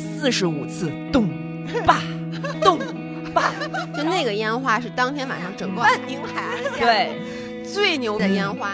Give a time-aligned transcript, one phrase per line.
[0.00, 1.28] 四十五次，咚。
[1.86, 2.02] 吧。
[2.62, 2.78] 咚。
[3.32, 3.52] 吧，
[3.96, 5.80] 就那个烟花是当天晚上整个。
[5.80, 7.12] 万宁海岸下对，
[7.62, 8.72] 最牛的烟花。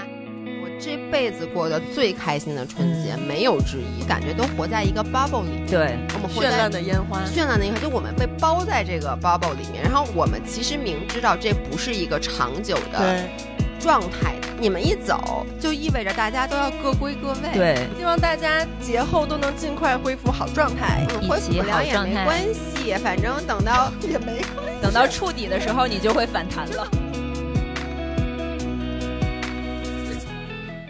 [0.62, 5.66] 我这辈子过的最开心的春节，没有之一，感觉都活在一个 bubble 里面。
[5.66, 13.28] 对，我们活在绚烂的烟花，绚烂的烟花，就我们被包在这个 bubble 里面，然后我们其实明知道这不是一个长久的，
[13.78, 21.06] 状态，你们一走就意味着大家都要各归各位。，对，希望大家节后都能尽快恢复好状态。
[21.28, 26.88] 恢复不了也没关系，反正等到也没关系等到触底的时候，你就会反弹了。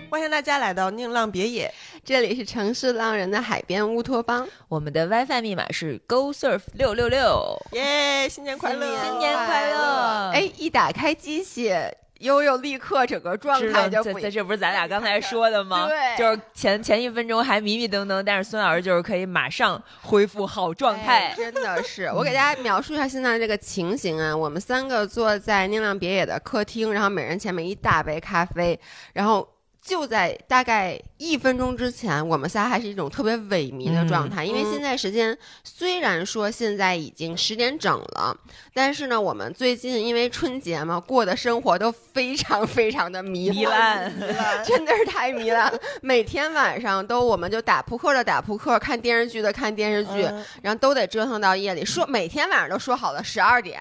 [0.09, 1.73] 欢迎大家来到宁浪别野，
[2.05, 7.61] 这里是城市浪人的海边乌托邦，我们的 WiFi 密码是 Go Surf 六六六。
[7.73, 8.29] 耶！
[8.29, 8.87] 新年快乐！
[9.05, 11.75] 新年快乐哎，一打开机器，
[12.21, 15.89] 悠悠立刻整个状态就不一这这不是咱俩刚才说的吗？
[15.89, 21.35] 对就是前前一分钟还迷迷瞪瞪，但是孙老师就是可以马上恢复好状态哎。
[21.37, 24.37] 真的是， 我给大家描述一下现在这个情形啊。
[24.37, 28.79] 我们三个坐在宁亮别野的客厅，然后每人前面一大杯咖啡，
[29.13, 29.47] 然后。
[29.87, 38.37] 就在大概一分钟之前，我们仨还是一种特别萎靡的状态，因为嗯现在时间虽然说现在已经十点整了，
[38.75, 44.13] 但是呢，我们最近因为春节嘛，过的生活都非常非常的糜糜烂，
[44.67, 45.79] 真的是太糜烂了。
[46.03, 51.85] 每天晚上都，我们就打扑克的打扑克，看电视剧的看电视剧，嗯然后都得折腾到夜里。
[51.85, 53.81] 说每天晚上都说好了十二点，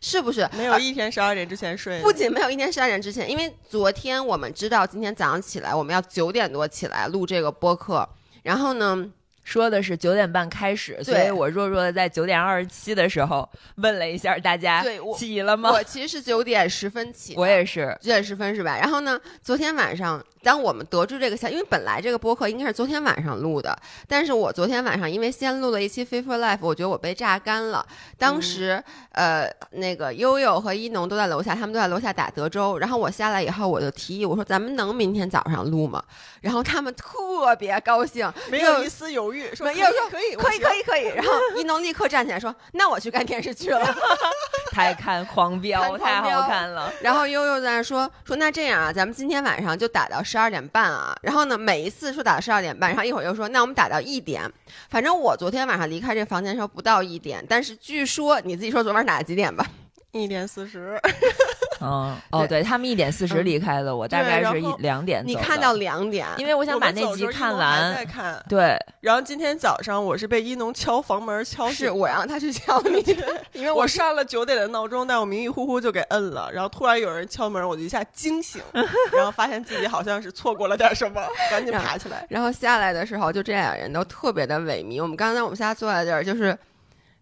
[0.00, 0.48] 是不是？
[0.56, 2.02] 没有一天十二点之前睡的。
[2.02, 8.08] 不仅没有一天十二点之前，因为昨天我们知道今天早上起来我们要九点多起来录这个播客，
[8.42, 9.10] 然后呢，
[9.44, 15.70] 说的是九点半开始，所以我弱弱的在九点二十七的时候问了一下大家，对我起了吗？
[15.72, 18.76] 我其实是九点十分起，我也是，九点十分是吧？
[18.78, 27.86] 然后呢，昨天晚上，当我们得知这个消息，因为本来这个播客应该是昨天晚上录的，但是我昨天晚上因为先录了一期《Fit for Life》，我觉得我被榨干了。
[28.16, 28.82] 当时，
[29.12, 32.78] 呃，那个悠悠和一农都在楼下，他们都在楼下打德州。
[32.78, 36.02] 然后我下来以后，我就提议我说：“咱们能明天早上录吗？”
[36.40, 41.04] 然后他们特别高兴，没有一丝犹豫，说没有说可以可以可以可以。
[41.14, 43.94] 然后一农立刻站起来说：“那我去看电视剧了。
[44.70, 46.92] ”太看 狂飙，太好看了。
[47.00, 51.16] 然后悠悠在那说说那这样啊，咱们今天晚上就打到十二点半啊。
[51.22, 54.42] 然后呢，每一次说打到十二点半，然后一会儿又说那我们打到一点。
[54.90, 59.66] 反正我昨天晚上离开这房间的时候不到一点，但是据说你自己说昨晚打几点吧？
[60.12, 61.00] 一点四十，
[61.82, 65.22] 嗯，哦，对他们一点四十离开的，我大概是一两点。
[65.26, 68.04] 你看到两点，因为我我想把那集看完再。
[68.04, 68.44] 看。
[68.48, 72.98] 对，然后今天早上我是被一农敲房门敲醒，是我让他去敲你，
[73.52, 78.60] 因为我我上了九点的闹钟，但我迷迷糊糊就给摁了，然后突然有人敲门，我就一下惊醒，
[79.12, 82.26] 然后发现自己好像是错过了点什么，赶紧爬起来。
[82.28, 85.00] 然后下来的时候，就这俩人都特别的萎靡。
[85.00, 86.56] 我们刚才我们仨坐在这儿，就是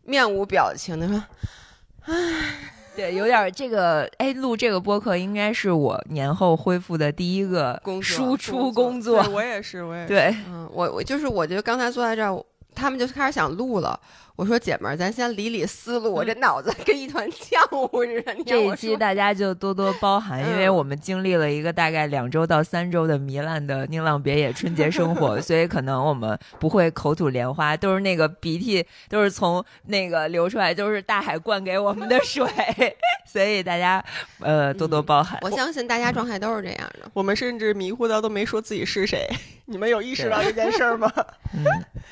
[0.03, 1.23] 面无表情的说，
[2.97, 9.33] 对，有点这个，哎，录这个播客应该是我年后恢复的第一个工作输出工作对。
[9.33, 10.09] 我也是，我也是。
[10.09, 12.43] 对，嗯，我我就是我觉得刚才坐在这儿，
[12.75, 14.01] 他们就开始想录了。
[14.37, 18.35] 我说姐们儿，咱先理理思路，我这脑子跟一团浆糊似的。
[18.45, 32.47] 这一期大家就多多包涵，因为嗯我们经历了一个大概两周到三周的糜烂的宁浪别野春节生活， 所以可能我们不会口吐莲花，都是那个鼻涕都是从那个流出来，都是大海灌给我们的水，
[33.25, 34.05] 所以大家
[34.41, 35.39] 呃多多包涵。
[35.41, 37.11] 我相信大家状态都是这样的。
[37.15, 39.27] 我们甚至迷糊到都没说自己是谁，
[39.65, 41.11] 你们有意识到这件事儿吗？
[41.57, 41.65] 嗯，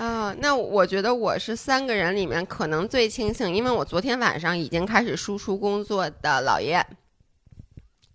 [0.06, 6.74] 啊、那我觉得我是三个人里面可能最清醒，因为我昨天晚上已经开始输出工作的老爷。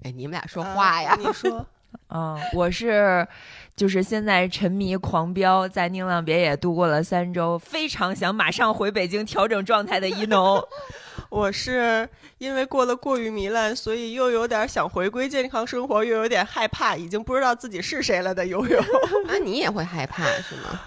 [0.03, 1.11] 哎，你们俩说话呀？
[1.11, 1.65] 啊你说，
[2.09, 3.27] 嗯，我是
[3.75, 10.65] 就是现在沉迷狂飙，在宁浪别野度过了三周，非常想马上回北京调整状态的一农。
[11.29, 18.79] 我是因为过得过于糜烂，所以又有点想回归健康生活，又有点害怕，已经不知道自己是谁了的悠悠。
[19.29, 20.79] 啊，你也会害怕是吗？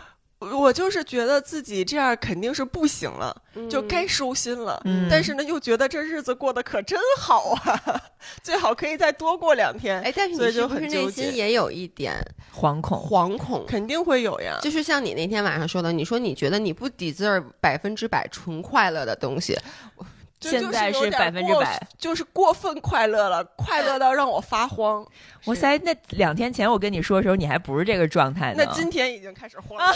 [0.51, 3.35] 我就是觉得自己这样肯定是不行了，
[3.71, 4.81] 就该收心了。
[4.85, 8.03] 嗯但是呢，又觉得这日子过得可真好啊，
[8.43, 10.01] 最好可以再多过两天。
[10.03, 12.17] 哎，但是所以就你是不是内心也有一点
[12.55, 13.65] 惶恐，惶恐？
[13.67, 14.59] 肯定会有呀。
[14.63, 19.55] 就是像你那天晚上说的，你说你觉得你不 deserve 百分之百纯快乐的东西，
[19.99, 20.05] 这
[20.43, 21.81] 现在是百分之百。
[21.97, 25.07] 就是过分快乐了，快乐到让我发慌。
[25.45, 28.65] 我塞，那两天前我跟你说的时候，你还不是这个状态呢。
[28.65, 29.93] 那今天已经开始慌了。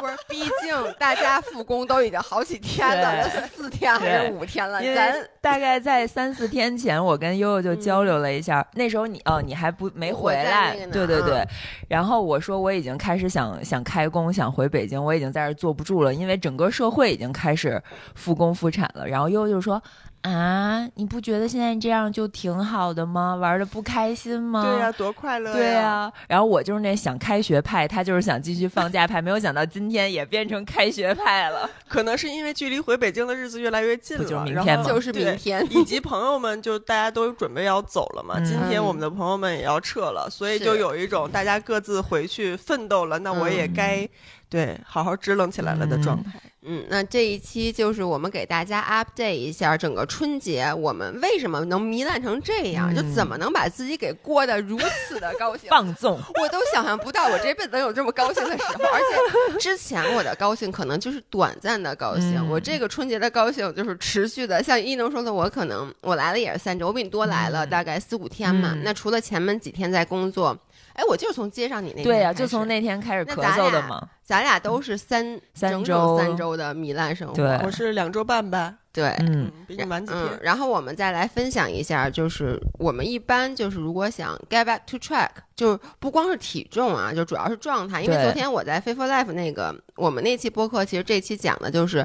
[0.00, 11.48] 不是，毕竟大家复工都已经好几天了，四天还是五天了，咱大概在三四天前，我跟悠悠就交流了一下，那时候你哦，你还不没回来对对对嗯。
[11.88, 17.82] 然后我说我已经开始想想开工，想回北京，我已经在这儿坐不住了，因为整个社会已经开始
[18.14, 19.06] 复工复产了。
[19.06, 19.82] 然后悠悠就说。
[20.22, 23.36] 啊，你不觉得现在这样就挺好的吗？
[23.36, 24.64] 玩的不开心吗？
[24.64, 25.56] 对呀、多快乐呀！
[25.56, 31.70] 对呀、然后我就是那想开学派，他就是想继续放假派，没有想到今天也变成开学派了。
[31.86, 35.64] 可能是因为距离回北京的日子越来越近了，就是明然后天吗就是明天。
[35.70, 44.08] 以及朋友们就大家都准备要走了嘛，嗯今天我们的朋友们也要撤了，所以就有一种大家各自回去奋斗了，那我也嗯该、
[44.48, 46.30] 对好好支棱起来了的状态。
[46.68, 54.76] 嗯，那这一期就是我们给大家 update 一下整个春节，我们为什么能糜烂成这样，嗯就怎么能把自己给过得如
[55.06, 55.68] 此的高兴。
[55.70, 64.60] 放纵， 我都想象不到我这辈子能有这么高兴的时候，而且之前我的高兴可能就是短暂的高兴，嗯我这个春节的高兴就是持续的。
[64.60, 68.72] 像一能说的，我可能我来了也是三周，我比你多来了嗯大概四五天嘛。
[68.74, 70.58] 嗯那除了前面几天在工作，
[70.96, 74.08] 哎，我就是从接上你那天对呀、就从那天开始咳那咱俩嗽的嘛。
[74.22, 79.14] 咱俩都是三整三周整三周的糜烂生活，对我是两周半吧，对。
[79.20, 80.24] 嗯，比你晚几天。
[80.24, 88.02] 嗯，然后我们再来分享一下，就是我们一般就是如果想 get back to track，就是不光是体重啊，就主要是状态。
[88.02, 92.04] 因为昨天我在 Fit for Life 那个我们那期播客，其实这期讲的就是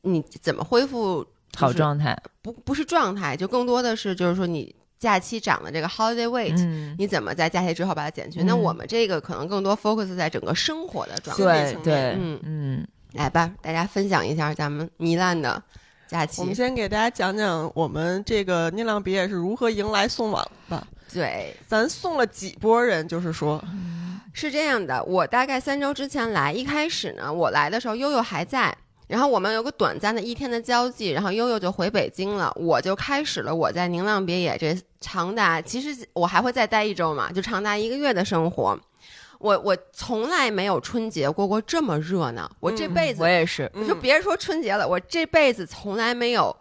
[0.00, 1.26] 你怎么恢复
[1.58, 2.16] 好，状态。
[2.40, 8.42] 不不是状态，就更多的是就是说你假期涨的这个 holiday weight，、嗯，你怎么在假期之后把它减去？
[8.42, 11.42] 嗯那我们这个可能更多 focus 在整个生活的状态。
[11.42, 15.60] 层面对对，嗯嗯来吧，大家分享一下咱们糜烂的
[16.06, 16.54] 假期我们。
[16.54, 20.86] 先给大家讲讲我们这个宁浪毕业是如何迎来送往吧。
[21.12, 23.60] 对，咱送了几波人，就是说，
[24.32, 28.76] 是这样的，我大概三周之前来，一开始呢，我来的时候悠悠还在，
[29.10, 38.78] 然后我们有个短暂的一天的交际，然后悠悠就回北京了，我就开始了我在宁浪别野这长达，其实我还会再待一周嘛，就长达一个月的生活。
[39.40, 43.68] 我我从来没有春节过过这么热闹，我这嗯辈子、我也是。
[43.74, 46.54] 嗯就别说春节了，我这辈子从来没有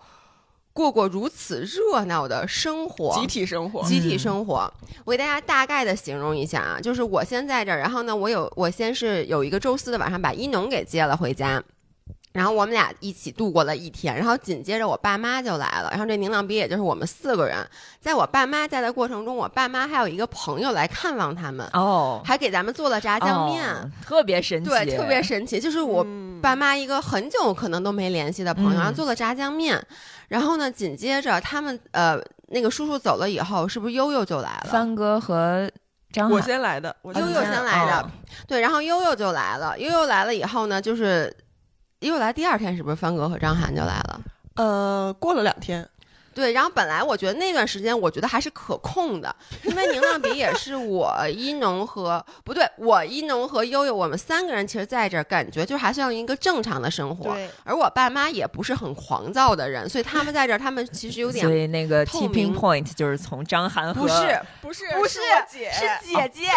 [0.73, 4.73] 过过如此热闹的生活，集体生活，集体生活，
[5.05, 11.61] 我给大家大概的形容一下啊，就是我先在这儿，然后呢，我有我先是有一个周四的晚上把一农给接了回家。
[12.31, 17.57] 然后我们俩一起度过了一天，然后紧接着我爸妈就来了，然后这宁浪毕业就是我们四个人，
[17.99, 29.81] 在我爸妈在的过程中，我爸妈还有一个朋友来看望他们，哦，还给咱们做了炸酱面，哦特别神奇，对，特别神奇，就是我嗯爸妈一个很久可能都没联系的朋友，嗯然后做了炸酱面，
[30.27, 34.69] 然后呢，紧接着他们呃那个叔叔走了以后，是不是悠悠就来了？
[34.71, 35.69] 帆哥和
[36.11, 38.11] 张我先来的，我悠悠先来先来的哦
[38.47, 41.35] 对，然后悠悠就来了，悠悠来了以后呢，就是
[41.99, 44.21] 又来第二天是不是方格和张涵就来了？
[44.55, 45.87] 呃，过了两天，
[46.39, 57.33] 对，然后本来我觉得那段时间，我觉得还是可控的，因为宁浪比也是我一农和不对，我一农和悠悠，我们三个人其实在这儿，感觉就还像一个正常的生活。
[57.33, 65.19] 对，而我爸妈也不是很狂躁的人，所以他们在这儿，他们其实有所点以那个 tipping point 就是从张涵和不是不是不是
[65.49, 66.47] 姐，是姐姐，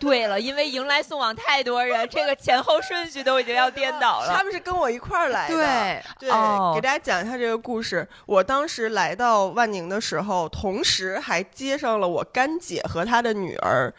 [0.00, 4.34] 对了，因为迎来送往太多人，这个前后顺序都已经要颠倒了。
[4.36, 5.54] 他们是跟我一块儿来的。
[5.54, 8.08] 对，对，哦给大家讲一下这个故事。
[8.26, 13.92] 我当时来来到万宁的时候，同时还接上了我干姐和她的女儿。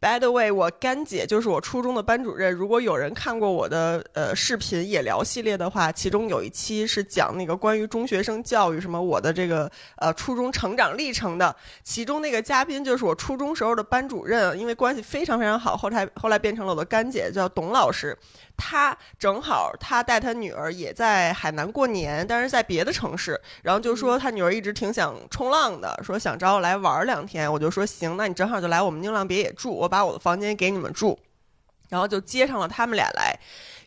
[0.00, 2.50] By the way，我干姐就是我初中的班主任。
[2.50, 11.54] 如果有人看过我的呃视频野聊系列的话，其中有一期是讲那个关于中学生教育什么我的这个呃初中成长历程的。
[11.82, 18.16] 其中那个嘉宾就是我初中时候的班主任，因为关系非常非常好，后来后来变成了我的干姐，叫董老师。
[18.56, 31.18] 他正好他带他女儿也在海南过年，但是在别的城市，然后就说他女儿一直挺想冲浪的，说想找我来玩两天，我就说行，那你正好就来我们宁浪别野住，我把我的房间给你们住，
[31.88, 33.38] 然后就接上了他们俩来。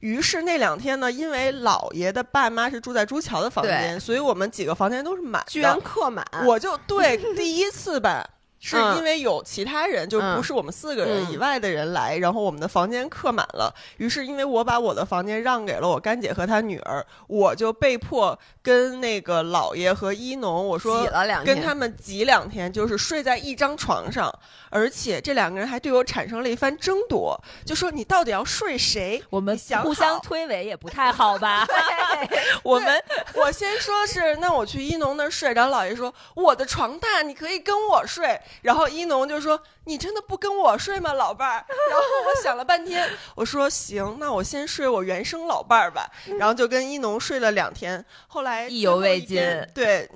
[0.02, 5.52] 于是那两天呢，因为姥爷的爸妈是住在朱桥的房间，所以我们几个房间都是满的。
[5.52, 8.26] 居然客满，我就对第一次吧，
[8.60, 13.74] 是嗯因为有其他人，就嗯不是我们四个人嗯以外的人来，然后我们的房间客满了。
[13.98, 24.30] 于是，因为我把我的房间让给了我干姐和她女儿，我就被迫跟那个姥爷和一农我说挤了两天，跟他们挤两天，就是睡在一张床上，
[24.70, 29.24] 而且这两个人还对我产生了一番争夺，就说你到底要睡谁？
[29.30, 31.66] 我们互相推诿也不太好吧？
[32.64, 33.02] 我们
[33.36, 38.38] 我先说是，那我去一农那儿睡，然后姥爷说我的床大，你可以跟我睡。
[38.62, 41.66] 然后一农就说你真的不跟我睡吗，老伴儿？
[41.90, 46.10] 然后我想了半天，我说行，那我先睡我原生老伴儿吧。
[46.38, 49.38] 然后就跟一农睡了两天，后来意犹未尽
[49.74, 50.10] 对。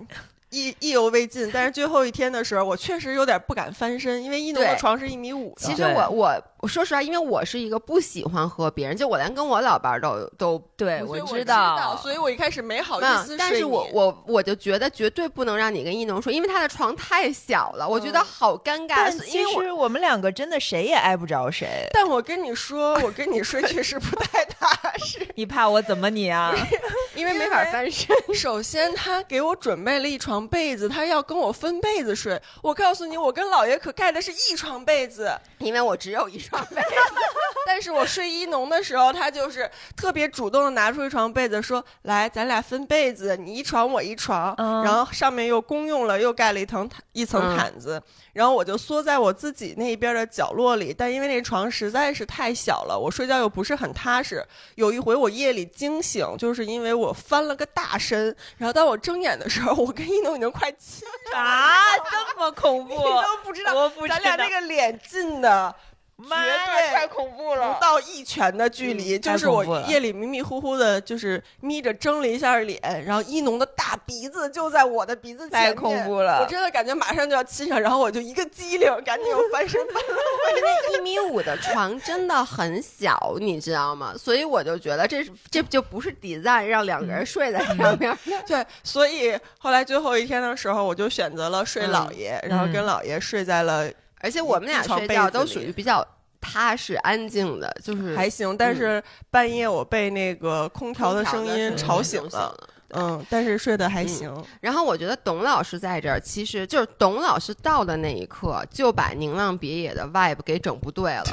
[0.56, 5.56] 意意犹未尽，但是最后一天的时候，我确实有点不敢翻身，因为一农的床是一米五的。
[5.58, 19.12] 其实我我我说实话，因为我是一个不喜欢和别人，就我连跟我老伴儿都都对我知道，所以我一开始没好意思但是我我我就觉得绝对不能让你跟一农睡，因为他的床太小了，我觉得嗯好尴尬。
[19.12, 21.86] 其实我们两个真的谁也挨不着谁。
[21.92, 26.56] 但我跟你说，我跟你睡确实不太踏实， 你怕我怎么你啊？
[27.14, 28.16] 因为没法翻身。
[28.34, 32.42] 首先，他给我准备了一床被子，他要跟我分被子睡。
[32.62, 35.30] 我告诉你，我跟姥爷可盖的是一床被子，
[35.60, 36.82] 因为我只有一床被，
[37.66, 44.54] 但是我睡一农的时候，他就是特别主动的拿出一床被子，说：“来，咱俩分被子，你一床我一床。
[44.58, 48.02] 嗯然后上面又公用了，又盖了一层毯一层嗯毯子。
[48.34, 54.44] 然后我就缩在我自己那边的角落里，但因为那床实在是太小了，我睡觉又不是很踏实。
[54.76, 63.04] 有一回我夜里惊醒，就是因为我翻了个大身，然后当我睁眼的时候，我跟一农已经快亲啊，这么恐怖 你！
[63.04, 65.74] 都不知道，我不知道咱俩那个脸近的。
[66.24, 80.56] 妈绝对太恐怖了，不到一拳的距离，嗯就是我夜里迷迷糊糊的，就是眯着睁了一下脸，然后一农的大鼻子就在我的鼻子前面，太恐怖了我真的感觉马上就要亲上，然后我就一个机灵，赶紧又翻身翻了。
[80.56, 84.14] 因为一米五的床真的很小，你知道吗？
[84.18, 88.18] 所以我就觉得这是这就不是 design 让两个人睡在上面。
[88.46, 93.90] 对，所以后来最后一天的时候，我就选择了睡姥爷，然后跟姥爷睡在了
[94.24, 96.04] 而且我们俩睡觉都属于比较
[96.40, 104.34] 踏实安静的，就是还行，但是半夜我被那个空调的声音吵醒了，嗯，但是睡得还行。
[104.62, 111.24] 然后我觉得董老师在这儿，其实就是董老师到的那一刻，就把宁浪别野的 vibe 给整不对了。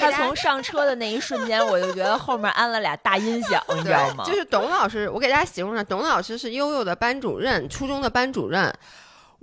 [0.00, 4.24] 他从上车的那一瞬间，我就觉得后面安了俩大音响， 你知道吗？
[4.24, 8.72] 就是董老师，我给大家形容一下，董老师是悠悠的班主任，初中的班主任。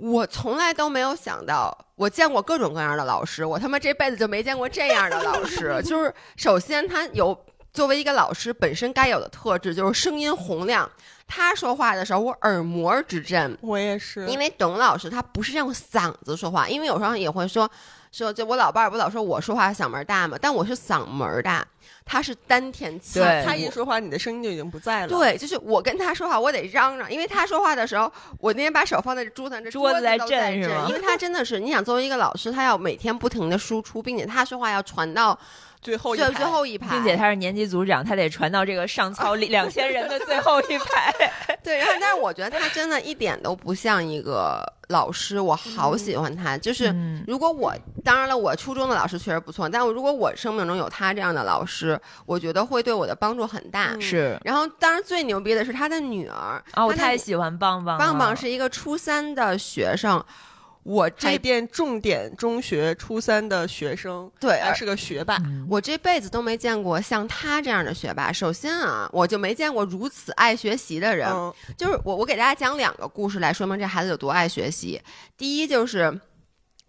[0.00, 5.80] 我从来都没有想到，我见过各种各样的老师，我他妈这辈子就没见过这样的老师。
[5.84, 7.38] 就是首先他有
[7.72, 10.90] 作为一个老师本身该有的特质，就是声音洪亮。
[11.26, 17.70] 他说话的时候，我耳膜直震，我也是，因为董老师他不是用嗓子说话，因为有时候也会说
[18.12, 21.64] 说，就我老伴儿不老说我说话嗓门大嘛，但我是嗓门大，
[22.04, 35.38] 他是丹田气对鼓他一说话，你的声音就已经不在了。，对，就是我跟他说话，我得嚷嚷，因为他说话的时候，我那天把手放在桌子上，这桌子在震是吗因为他真的是，你想作为一个老师，他要每天不停的输出，并且他说话要传到
[35.82, 41.12] 最最后一排最后一排，并且他是年级组长，他得传到这个上操两千人的最后一排。
[41.64, 46.56] 对，然后但是我觉得他真的一点都不像一个老师，我好喜欢他。
[46.58, 53.92] 就是嗯如果我当然了，我初中的老师确实不错，但我如果我生命中有他这样的老师，我觉得会对我的帮助很大。
[53.94, 58.04] 嗯是然后，当然最牛逼的是他的女儿，啊，我太喜欢棒棒了。
[58.04, 60.22] 棒棒是一个初三的学生，
[60.82, 65.36] 我这边重点中学初三的学生，对还是个学霸。
[65.44, 68.32] 嗯我这辈子都没见过像他这样的学霸。
[68.32, 71.28] 首先啊，我就没见过如此爱学习的人。
[71.30, 75.00] 嗯，就是我，我给大家讲两个故事来说明这孩子有多爱学习。
[75.36, 76.20] 第一就是。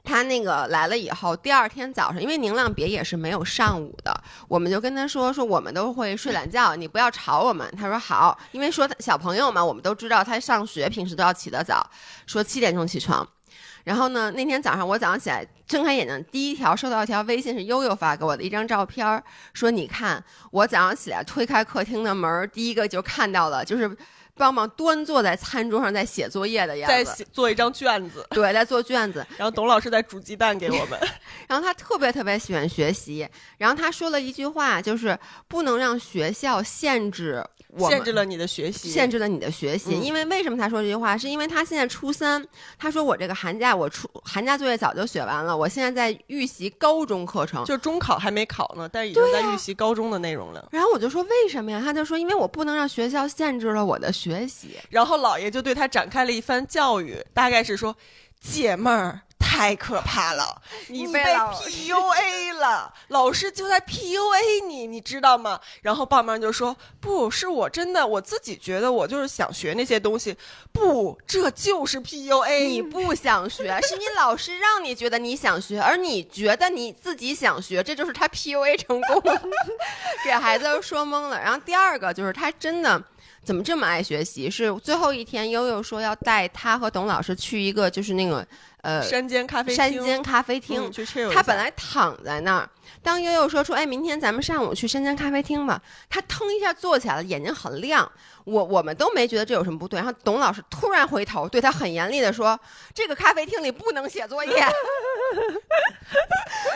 [0.04, 7.72] 他那个来了以后，第二天早上，因为宁浪别也是没有上午的，我们就跟他说说我们都会睡懒觉，你不要吵我们。
[7.78, 11.88] 他说好，因为说他小朋友嘛，我们都知道他上学平时都要起得早，
[12.26, 13.28] 说七点钟起床。
[13.84, 23.98] 然后呢，那天早上我早上起来睁开眼睛，第一条收到一条微信是悠悠发给我的一张照片，说你看我早上起来推开客厅的门，第一个就看到了，就是
[24.36, 29.26] 棒棒端坐在餐桌上在写作业的样子，在写做一张卷子， 对，在做卷子。
[29.38, 31.00] 然后董老师在煮鸡蛋给我们。
[31.48, 37.46] 然后他特别特别喜欢学习，然后他说了一句话，就是不能让学校限制
[37.80, 39.96] 限制了你的学习，限制了你的学习。
[39.96, 41.18] 嗯因为为什么他说这句话？
[41.18, 42.46] 是因为他现在初三，
[42.78, 47.64] 他说我这个寒假我初寒假作业早就写完了，我现在在预习高中课程。
[47.66, 50.68] 就中考还没考呢，但是已经在预习高中的内容了。
[50.72, 51.82] 然后我就说为什么呀？
[51.84, 54.78] 他就说因为我不能让学校限制了我的学习。
[54.90, 57.96] 然后姥爷就对他展开了一番教育，大概是说
[58.42, 65.60] ：“姐们儿，太可怕了，你被 PUA 了， 老师就在 PUA 你，你知道吗？
[65.82, 70.36] 然后棒棒就说：“不是我真的，我自己觉得我就是想学那些东西，
[70.72, 72.68] 不，这就是 PUA。
[72.68, 79.42] 你不想学，是你老师让你觉得你想学，而你觉得你自己想学，这就是他 PUA 成功了，
[80.24, 81.40] 给孩子都说懵了。
[81.40, 83.04] 然后第二个就是他真的。
[83.44, 84.52] 怎么这么爱学习？
[84.52, 88.48] 是最后一天，悠悠说要带他和董老师去一个，就是那个
[88.82, 90.86] 呃山间咖啡厅，山间咖啡厅。
[90.86, 92.70] 嗯去 chill 他本来躺在那儿，
[93.02, 98.10] 当悠悠说出：“哎，明天咱们上午去山间咖啡厅吧。”他腾一下坐起来了，眼睛很亮。
[98.44, 99.98] 我我们都没觉得这有什么不对。
[99.98, 102.60] 然后董老师突然回头对他很严厉的说
[102.94, 104.52] ：“这个咖啡厅里不能写作业。”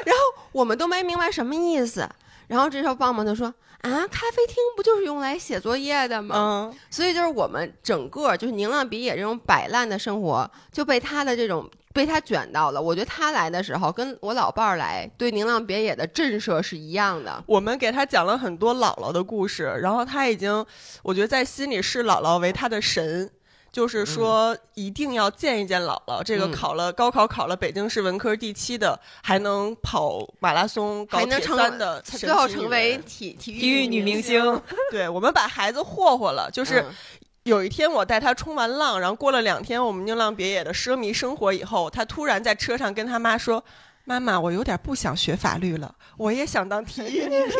[0.06, 2.08] 然后我们都没明白什么意思。
[2.48, 3.48] 然后这时候棒棒就说
[3.82, 6.36] ：“啊，咖啡厅不就是用来写作业的吗？”
[6.70, 12.82] 嗯，所以就是我们整个就是宁浪比野这种摆烂的生活就被他的这种被他卷到了。
[12.82, 17.42] 我觉得他来的时候跟我老伴儿来对宁浪别野的震慑是一样的。
[17.48, 20.66] 我们给他讲了很多姥姥的故事，然后他已经，
[21.02, 23.32] 我觉得在心里视姥姥为他的神。
[23.72, 26.24] 就是说，一定要见一见姥姥。
[26.24, 34.62] 这个嗯考了高考，考了北京市文科第七的，还能跑马拉松、搞铁还能成三的最后成为体体育女明星，
[34.92, 36.50] 对我们把孩子霍霍了。
[36.50, 36.86] 就是嗯
[37.46, 43.64] 有一天我带他冲完浪，然后过了两天我们宁浪别野的奢靡生活以后，他突然在车上跟他妈说
[44.04, 47.52] ：“妈妈，我有点不想学法律了， 我也想当体育女明星。”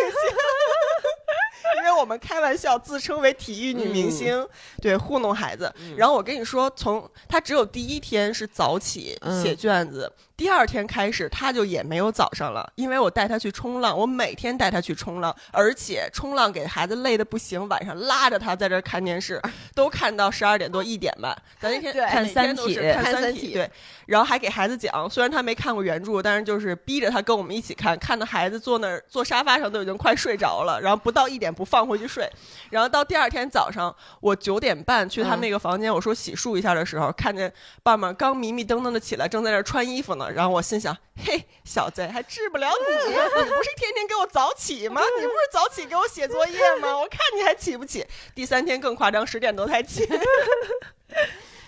[1.78, 4.48] 因为我们开玩笑自称为体育女明星，
[4.82, 5.72] 对糊弄孩子。
[5.96, 19.42] 然后我跟你说，从他只有第一天是早起嗯写卷子，第二天开始他就也没有早上了，因为我带他去冲浪，我每天带他去冲浪，而且冲浪给孩子累的不行，晚上拉着他在这儿看电视，
[19.74, 21.34] 都看到十二点多一点吧。
[21.60, 23.72] 咱那天看三体看看三三体体，对，
[24.06, 32.30] 然后还给孩子讲，虽然他没看过原著，但是就是逼着他跟我们一起看，看的孩子坐那儿坐沙发上都已经快睡着了，然后不到一点不放回去睡，
[32.70, 37.52] 然后到第二天早上，我九点半去他们那个房间，我说洗漱一下的时候，看见
[37.84, 45.02] 棒棒刚迷迷瞪瞪的起来，正在那儿穿衣服呢，然后我心想，嘿，小子还治不了你，你不是天天给我早起吗？
[45.20, 46.98] 你不是早起给我写作业吗？
[46.98, 48.06] 我看你还起不起？
[48.34, 50.08] 第三天更夸张，十点多才起。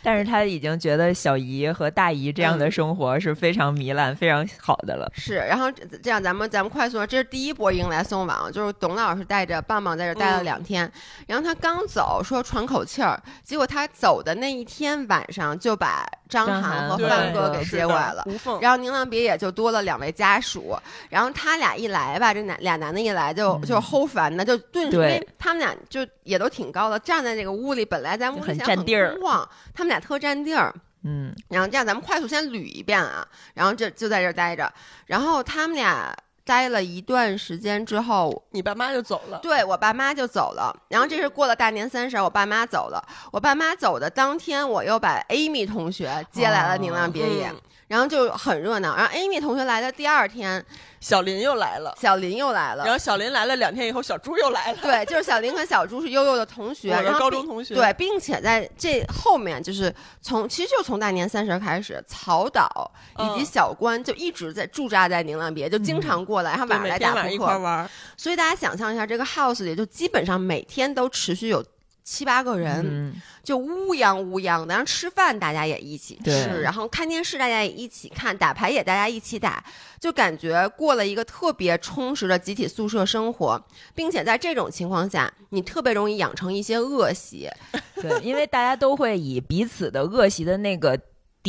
[0.03, 5.11] 但是他已经觉得小姨和大姨这样的生活是非常糜烂、非常好的了。
[5.13, 10.89] 是，然后这这样咱们咱们快速说，这是第一波迎来送往，就是董老师带着棒棒在这待了嗯两天，
[11.27, 18.25] 然后他刚走说喘口气儿，结果他走的那一天晚上就把张张涵和范哥给接过来了。
[18.61, 20.77] 然后宁浪别野就多了两位家属，
[21.09, 30.73] 然后他俩一来吧，这男俩男的一来就、嗯就齁烦的，就顿时因为他们俩就也都挺高的，站在这个屋里，本来咱屋里很想占地儿空旷，他们俩特占地儿。
[31.03, 34.69] 嗯，然后这样，咱们快速先捋一遍啊，然后这就在这儿待着，
[35.05, 36.13] 然后他们俩
[36.47, 50.63] 待了一段时间之后，你爸妈就走了，对我爸妈就走了，然后这是过了大年三十儿，我爸妈走了，我爸妈走的当天，我又把 Amy 同学接来了宁浪别野，嗯然后就很热闹，然后 Amy 同学来的第二天，
[50.99, 52.91] 小林又来了，小林又来了然。
[52.91, 57.75] 后小林来了两天以后，小猪又来了，对，就是小林和小猪是悠悠的同学，然后高中同学。
[57.75, 67.57] 对，并且在这后面就是从其实就从大年三十开始，曹导以及嗯小关就一直在驻扎在宁浪别，就经常过来，然后对，晚上来打扑天晚上一块。
[67.57, 71.63] 玩儿，所以大家想象一下，这个 house 里就基本上每天都持续有
[72.09, 74.67] 七八个人，嗯，就乌泱乌泱的。
[74.67, 79.61] 然后吃饭大家也一起吃，然后看电视大家也一起看，打牌也大家一起打，
[79.99, 83.61] 就感觉过了一个特别充实的集体宿舍生活，
[83.93, 87.49] 并且在这种情况下，你特别容易养成一些恶习。
[88.01, 90.97] 对，因为大家都会以彼此的恶习的那个。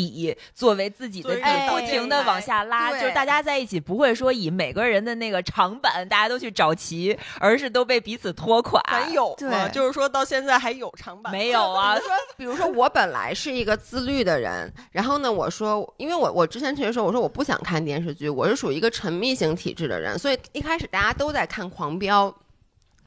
[0.06, 8.80] 底作为自己的底，不停的往下拉，就是大家在一起不会说以每个人的那个长板大家都去找齐，而是都被彼此拖垮。
[8.88, 9.34] 咱有吗？
[9.38, 11.96] 对就是说到现在还有长板没有啊？
[11.98, 12.06] 说
[12.36, 22.30] 比如说，我本来是一个自律的人，然后呢，我说，因为我我之前确实说，我说我不想看电视剧，我是属于一个沉迷型体质的人，所以一开始大家都在看《狂飙》。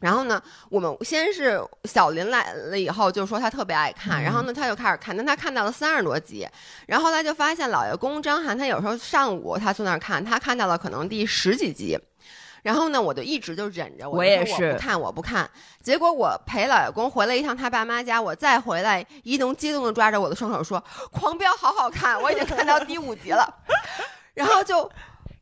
[0.01, 6.45] 然后呢，我们先是小林来了以后，就说他特别爱看，然后呢，他就开始看，但他看到了三十多集，
[6.87, 11.97] 然后后来就发现老爷公张翰他有时候上午他坐那儿看，他看到了可能第十几集，
[12.63, 15.49] 然后呢，我就一直就忍着，我也是说我不看，我不看。
[15.83, 23.47] 结果我陪老爷公回了一趟他爸妈家，我再回来，一农激动的抓着我的双手说：“狂飙好好看，我已经看到第五集了。
[24.33, 24.89] ”然后就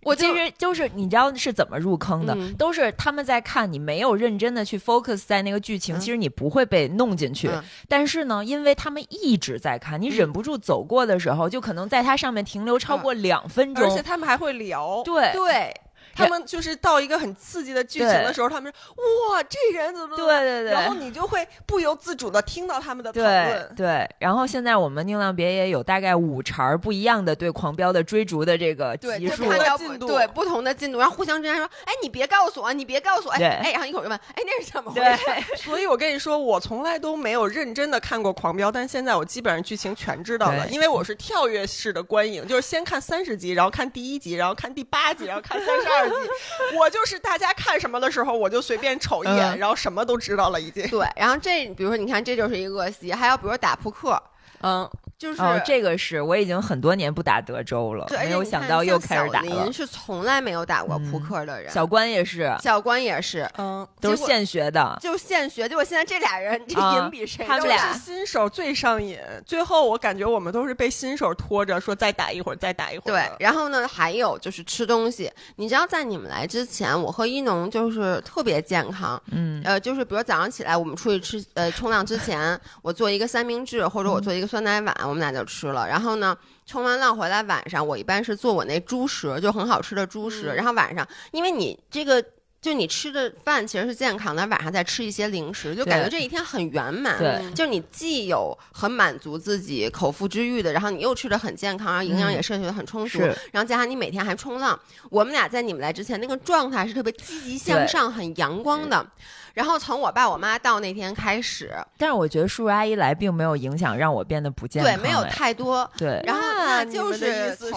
[0.04, 2.54] 我其实就是你知道是怎么入坑的，嗯。
[2.56, 6.00] 都是他们在看你没有认真的去 focus 在那个剧情，嗯。
[6.00, 7.50] 其实你不会被弄进去。
[7.50, 7.64] 嗯。
[7.88, 13.84] 但是呢，因为他们一直在看，你忍不住走过的时候，就可能在它上面停留超过两分钟。
[13.84, 15.32] 而且他们还会聊，对。
[15.34, 15.74] 对，
[16.20, 23.74] 他们就是到一个很刺激的剧情的时候，他们说哇，这人怎么怎么对对对，然后你就会不由自主的听到他们的讨论。
[23.76, 33.46] 对，然后现在我们宁浪别也有大概五茬儿不一样的对狂飙的追逐的这个对，集数就看到进度对不同的进度，然后互相之间说，哎，你别告诉我，你别告诉我，对。
[33.46, 35.24] 哎哎，然后一会儿就问，哎，那是怎么回事？
[35.64, 46.30] 所以我跟你说，我从来都没有认真的看过《狂飙》，但现在我基本上剧情全知道了，因为我是跳跃式的观影，就是先看三十集，然后看第一集，然后看第八集，然后看三十二集。
[46.78, 50.88] 我就是大家看什么的时候，我就随便瞅一眼，嗯然后什么都知道了已经。
[50.90, 54.22] 对，然后这比如说，你看这就是一个恶习，还有比如说打扑克，
[54.62, 55.42] 嗯，就是。
[55.42, 59.74] 哦，这个是我已经很多年不打德州了，没有想到又开始打了小林。
[59.74, 64.98] 是从来没有打过扑嗯克的人，小关也是，小关也是，嗯，都是现学的。
[65.02, 65.68] 就现学。
[65.68, 75.32] 结果现在这俩人这瘾比谁都他们俩是新手最上瘾，最后我感觉我们都是被新手拖着说再打一会儿，再打一会儿对。，然后呢，还有就是吃东西。
[75.56, 79.22] 你知道，在你们来之前，我和一农就是特别健康。
[79.32, 85.88] 嗯，呃，就是比如早上起来，我们出去吃呃冲浪之前，我做一个三明治，或者我做一个酸奶碗，我们俩就吃了。
[85.88, 86.36] 然后呢，
[86.66, 90.52] 冲完浪回来晚上，我一般是做我那猪食，就很好吃的猪食。
[90.52, 92.24] 嗯然后晚上，因为你这个。
[92.62, 97.18] 就你吃的饭其实是健康的，晚上再吃一些零食，就感觉这一天很圆满。
[97.18, 104.78] 对就你既有很满足自己口腹之欲的，然后你又吃的很健康，然后营养嗯也摄取的很充足，是然后加上你每天还冲浪，
[105.10, 109.08] 我们俩在你们来之前那个状态是特别积极向上、很阳光的。
[109.54, 115.90] 然后从我爸我妈到那天开始，但是我觉得叔叔阿姨来并没有影响让我变得不健康，对，没有哎太多。
[115.98, 116.22] 对。
[116.26, 117.74] 然后那就是 不是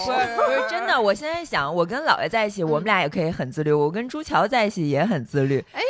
[0.70, 5.64] 真的，我现在想，我跟姥爷在一起，我们俩也可以很自律；我跟朱乔在一起也很自律。
[5.72, 5.80] 哎，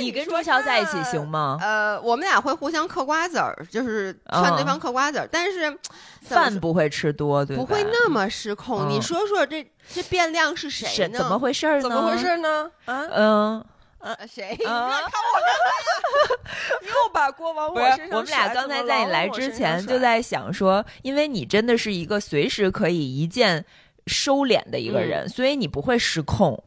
[0.00, 1.58] 你跟朱乔在一起行吗？
[1.60, 5.76] 呃，我们俩会互相嗑瓜子儿，就是劝对方嗑瓜子儿，但是
[6.22, 7.56] 饭不会吃多，对？
[7.56, 8.86] 不会那么失控。
[8.86, 11.18] 嗯你说说这这变量是谁呢？
[11.18, 11.80] 怎么回事呢？
[11.82, 12.18] 怎么回？
[12.18, 12.70] 事呢？
[12.86, 13.64] 啊，嗯，
[14.00, 14.58] 呃谁？
[14.66, 14.98] 啊
[16.82, 23.64] 又把锅往我身，上是我们俩刚才在你来之前就在想说，因为你真的是一个随时可以一键
[24.06, 26.62] 收敛的一个人，所以你不会失控。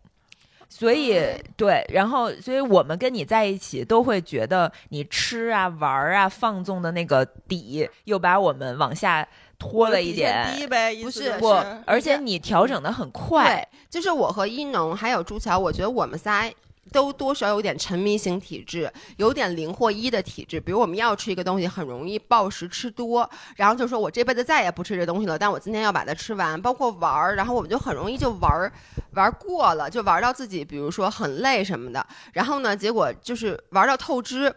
[0.69, 1.21] 所以
[1.55, 9.27] 对，然后所以我们跟你在一起都会觉得你吃啊、玩啊、放纵的那个底又把我们往下
[9.59, 10.51] 拖了一点。
[10.55, 11.49] 低呗，不是思就不，
[11.85, 16.49] 而且你调整的很快，对，就是我和一农还有朱乔，我觉得我们仨。
[16.91, 20.59] 都多少有点沉迷型体质，有点零或一的体质。
[20.59, 26.61] 比如我们要吃一个东西，很容易暴食吃多，然后就说我这辈子再也不吃这东西了，但我今天要把它吃完。
[26.61, 28.71] 包括玩儿，然后我们就很容易就玩儿
[29.13, 32.05] 玩过了，就玩到自己，比如说很累什么的。
[32.31, 34.53] 然后呢，结果就是玩到透支。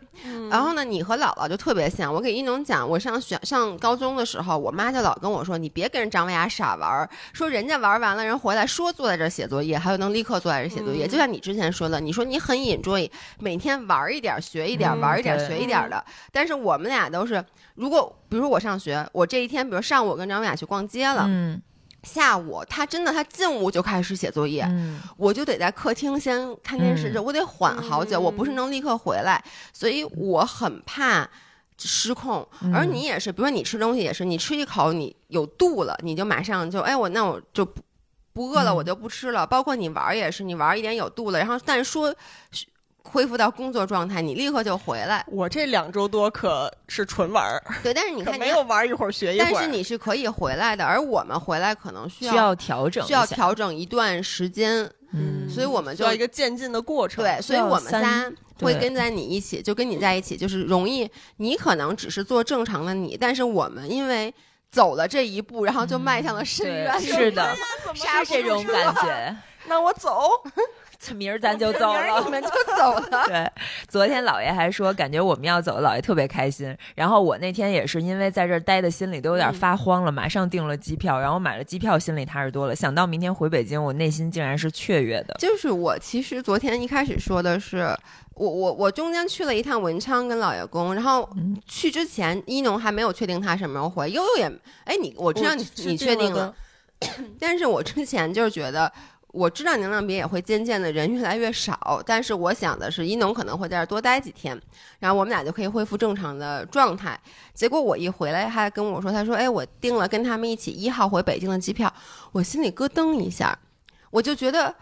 [0.51, 2.13] 然后呢，你和姥姥就特别像。
[2.13, 11.07] 我给一农讲，我上学上高中的时候，我妈就老跟我说，你别跟人张文雅傻玩儿，说人家玩完了，人回来说坐在这儿写作业，还有能立刻坐在这儿写作业。
[11.07, 16.05] 嗯就像你之前说的，你说你很 enjoy 每天玩一点儿学一点玩一点儿学一点儿的。
[16.33, 21.61] 但是我们俩都是，如果比如说我上学，我这一天，比如上午我跟张文雅去逛街了，嗯
[22.07, 27.25] 下午他真的他进屋就开始写作业，嗯，我就得在客厅先看电视，嗯。
[27.25, 28.23] 我得缓好久，嗯。
[28.23, 29.43] 我不是能立刻回来，
[29.73, 31.29] 所以我很怕
[31.77, 32.47] 失控。
[32.63, 32.73] 嗯。
[32.73, 37.83] 而你也是，比如说你吃东西也是，你吃一口你有度了，你就马上就哎我那我就不
[38.33, 39.47] 不饿了，嗯我就不吃了。
[39.47, 42.15] 包括你玩也是，你玩一点有度了，然后但是说
[43.11, 45.25] 恢复到工作状态，你立刻就回来。
[45.29, 49.51] 我这两周多可是纯玩儿，对，但是你看你没有玩儿一会儿学一会儿。
[49.53, 57.25] 但是你是可以回来的，而我们回来可能需需要调整需要，调整一段时间，嗯，所以我们就需要一个渐进的过程。
[57.25, 64.35] 对，所以我们三仨会跟在你一起，就跟你在一起，就是容易，你可能只是做正常的你，但是我们因为
[64.71, 67.01] 走了这一步，然后就迈向了深对渊。
[67.01, 67.57] 是的，
[67.95, 69.37] 刹是这种感觉。
[69.69, 70.29] 那我走。
[71.15, 72.31] 明儿咱就走了明儿你。
[72.31, 73.25] 们就走了。
[73.29, 73.51] 对，
[73.89, 76.77] 昨天姥爷还说，感觉我们要走，姥爷特别开心。
[76.95, 82.75] 然后我那天也是因为在这儿待的心里都有点发慌了，马上订了机票，然后买了机票，心里踏实多了。
[82.75, 85.35] 想到明天回北京，我内心竟然是雀跃的。
[85.39, 87.97] 就是我其实昨天一开始说的是，
[88.35, 94.53] 我我我中间去了一趟文昌跟老爷公，然后嗯去之前一农还没有确定他什么时候回，悠悠也
[94.85, 96.55] 哎你我知道你是你确定了，
[97.39, 98.93] 但是我之前就是觉得。
[99.37, 104.59] 我知道宁浪别也会渐渐的人越来越少，但是我想的是一农可能会在这儿多待几天，
[104.99, 107.21] 然后我们俩就可以恢复正常的状态。
[107.53, 111.93] 结果我一回来，他还跟我说，他说：“哎，我订了跟他们一起一号回北京的机票。”
[112.33, 113.59] 我心里咯噔一下，
[114.11, 114.75] 我就觉得。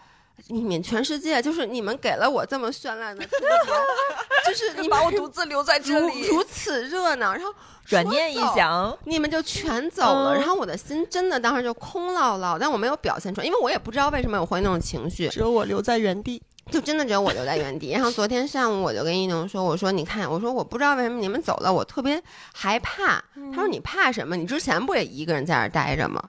[0.47, 3.47] 你们全世界就是你们给了我这么绚烂的春节，
[4.47, 6.27] 就是 你把我独自留在这里。
[6.27, 7.53] 如此热闹，然后
[7.85, 16.41] 转念一，想，你们就全走了，嗯然后我的心真的当时就空落落，但我没有表现出来，因为我也不知道为什么我会那种情绪，只有我留在原地。
[16.71, 17.91] 就真的只有我留在原地。
[17.91, 22.19] 然后昨天上午我就跟一农说，我说你看，我说我不知道为什么你们走了，我特别
[22.55, 23.23] 害怕。
[23.53, 24.35] 他说你怕什么？
[24.35, 26.19] 你之前不也一个人在这儿待着吗？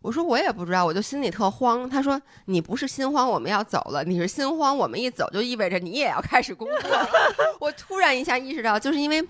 [0.00, 1.88] 我说我也不知道，我就心里特慌。
[1.88, 7.08] 他说你不是心慌，我们要走了，你是心慌，我们一走就意味着你也要开始工作了。
[7.60, 9.26] 我突然一下意识到，就是因为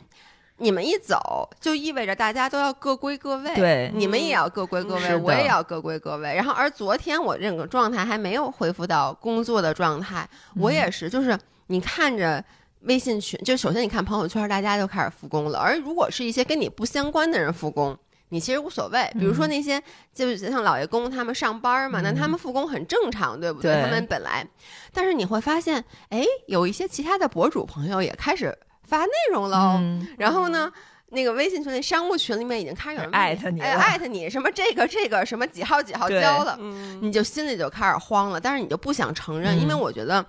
[0.59, 3.55] 你们一走，就意味着大家都要各归各位。
[3.55, 6.35] 对你们也要各归各位，我也要各归各位。
[6.35, 12.45] 然后，而昨天我这个状态还没有恢复到工作的状态，我也是，就是你看着
[12.83, 15.59] 微信群，就首先你看朋友圈，大家就开始复工了。
[15.59, 17.97] 而如果是一些跟你不相关的人复工，
[18.31, 19.11] 你其实无所谓。
[19.19, 23.75] 比如说那些就是像老爷公他们上班嘛，那他们复工很正常，对不对？
[23.75, 24.47] 对他们本来，
[24.93, 29.77] 但是你会发现，哎，有一些其他的博主朋友也开始发内容喽。
[29.79, 30.73] 嗯，然后呢，
[31.11, 40.25] 那个微信群那商务群里面已经开始有人艾特你哎，艾特你什么这个这个什么几号几号交了，嗯，你就心里就开始慌了，但是你就不想承认，嗯因为我觉得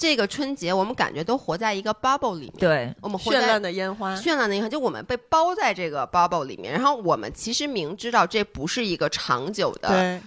[0.00, 10.18] 这个春节我们感觉都活在一个 bubble 里面，对，我们活在绚烂的烟花，绚烂的烟花，就我们被包在这个 bubble 里面，然后我们其实明知道这不是一个长久的，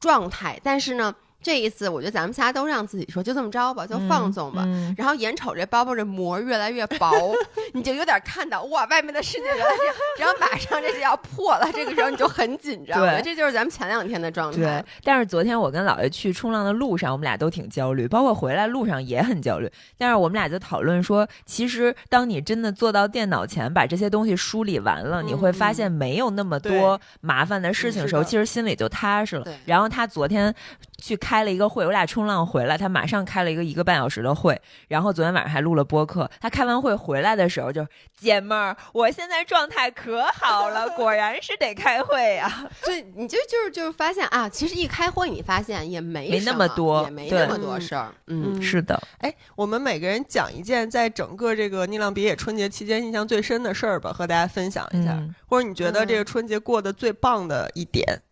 [0.00, 4.62] 状态，但是呢，这一次我觉得咱们仨都让自己说就这么着吧，就放纵吧。
[4.66, 7.34] 嗯然后眼瞅这包包这膜越来越薄，
[7.72, 13.00] 你就有点看到哇，外面的世界原来这样，然后马上这就要破了，这个时候你就很紧张。
[13.00, 19.70] 对这就是咱们前两天的状态对态。，但是昨天我跟姥爷去冲浪的路上，我们俩都挺焦虑，包括回来路上也很焦虑。
[19.96, 29.46] 但是我们俩就讨论说，其实当你真的坐到电脑前，把这些东西梳理完了，嗯你会发现没有那么多麻烦的事情的时候，其实心里就踏实了。
[29.64, 30.54] 然后他昨天
[31.00, 36.30] 去开了一个会，我俩冲浪回来，他马上开了一个一个半小时的会，然后昨天晚上还录了播客。
[36.40, 37.86] 他开完会回来的时候就，
[38.16, 42.68] 姐妹儿，我现在状态可好了，果然是得开会啊。
[42.84, 48.12] 所以你就就是就是发现啊，其实一开会你发现也没没那么多也没那么多事儿。
[48.26, 58.22] 嗯，嗯是的，哎，我们每个人讲一件在整个这个逆浪别野春节期间印象最深的事儿吧，和大家分享一下，嗯或者你觉得这个春节过得最棒的一点。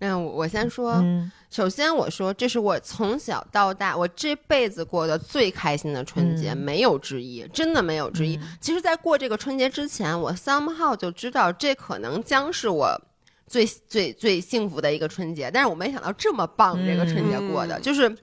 [0.00, 8.38] 那我我先说，嗯首先我说这是我从小到大我这辈子过的最开心的春节，嗯没有之一，真的没有之一。
[8.60, 13.00] 其实，在过这个春节之前，我 somehow 就知道这可能将是我
[13.46, 18.16] 最最最幸福的一个春节，但是我没想到这么棒，这个春节过的、嗯就是。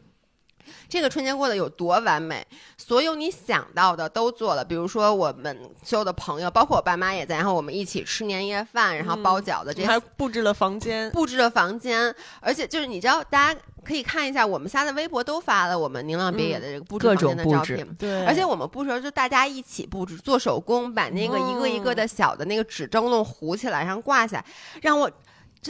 [0.88, 2.46] 这个春节过得有多完美？
[2.78, 17.96] 所有你想到的都做了，比如说我们所有的朋友，包括我爸妈也在，然后我们一起吃年夜饭，然后包饺子，这些还布置了房间，布置了房间，而且就是你知道，大家可以看一下，我们仨的微博都发了我们宁浪别野的这个布置房间的种布置照片。
[17.96, 24.46] 对而且我们布置的时候就大家一起布置，做手工，把那个一个一个的小的那个纸灯笼糊起来，然后挂下来，
[24.82, 25.10] 让我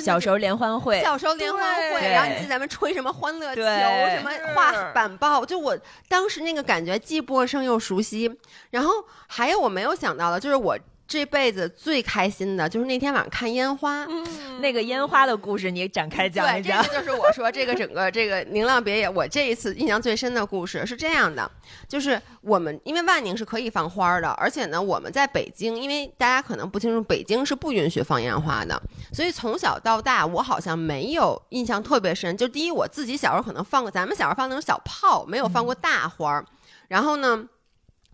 [0.01, 1.61] 小时候联欢会，小时候联欢
[1.93, 5.77] 会，然后你记得咱们吹什么欢乐球，什么画板报，就我
[6.07, 8.39] 当时那个感觉既陌生又熟悉。
[8.71, 8.91] 然后
[9.27, 10.77] 还有我没有想到的，就是我
[11.07, 14.07] 这辈子最开心的，就是那天晚上看烟花。
[14.59, 16.83] 那个烟花的故事，你展开讲对，一讲。
[16.83, 21.49] 这个就是我说这个整个 这个宁浪别野，我这一次印象最深的故事是这样的，
[21.87, 28.81] 就是我们因为万宁是可以放花的，而且呢我们在北京，因为大家可能不清楚，北京是不允许放烟花的，
[29.13, 32.35] 所以从小到大我好像没有印象特别深。
[32.35, 36.45] 就第一，我自己小时候可能放过，咱们小时候放那种小炮，没有放过大花儿，
[36.87, 37.47] 然后呢。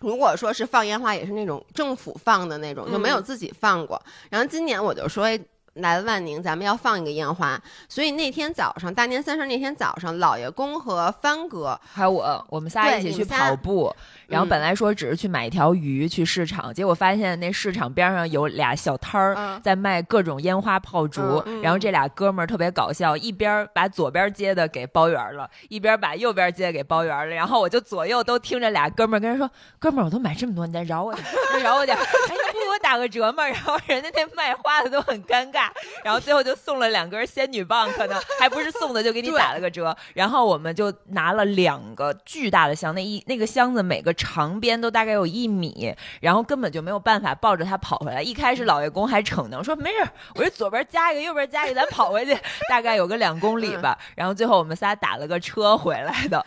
[0.02, 4.02] 如果说是放烟花，也是那种政府放的那种，就没有自己放过。
[4.30, 5.40] 然后今年我就说，哎
[5.76, 7.60] 来了万宁，咱们要放一个烟花。
[7.88, 13.94] 所以那天早上，大年三十那天早上，老爷公和帆哥，还有我，我们仨一起去跑步，
[14.28, 35.61] 然后嗯本来说只是去买一条鱼去市场，结果发现那市场边上有俩小摊儿嗯在卖各种烟花炮竹，然后这俩哥们儿特别搞笑，一边儿把左边接的给包圆了，一边儿把右边接的给包圆了，然后我就左右都听着俩哥们儿跟人说：“哥们儿，我都买这么多，你再饶我点儿，再饶我点儿，哎，你不给我打个折吗？”然后人家那卖花的都很尴尬，
[36.04, 39.96] 然后最后就送了两根仙女棒，可能还不是送的，就给你打了个折。
[40.14, 48.22] 然后我们就拿了两个巨大的箱，那一那个箱子每个长边都大概有一米，然后根本就没有办法抱着它跑回来。
[48.22, 52.38] 一开始老爷公还逞能说没事，我这左边加一个，右边加一个，咱跑回去，
[52.70, 53.98] 大概有个两公里吧。
[54.16, 56.46] 然后最后我们仨打了个车回来的。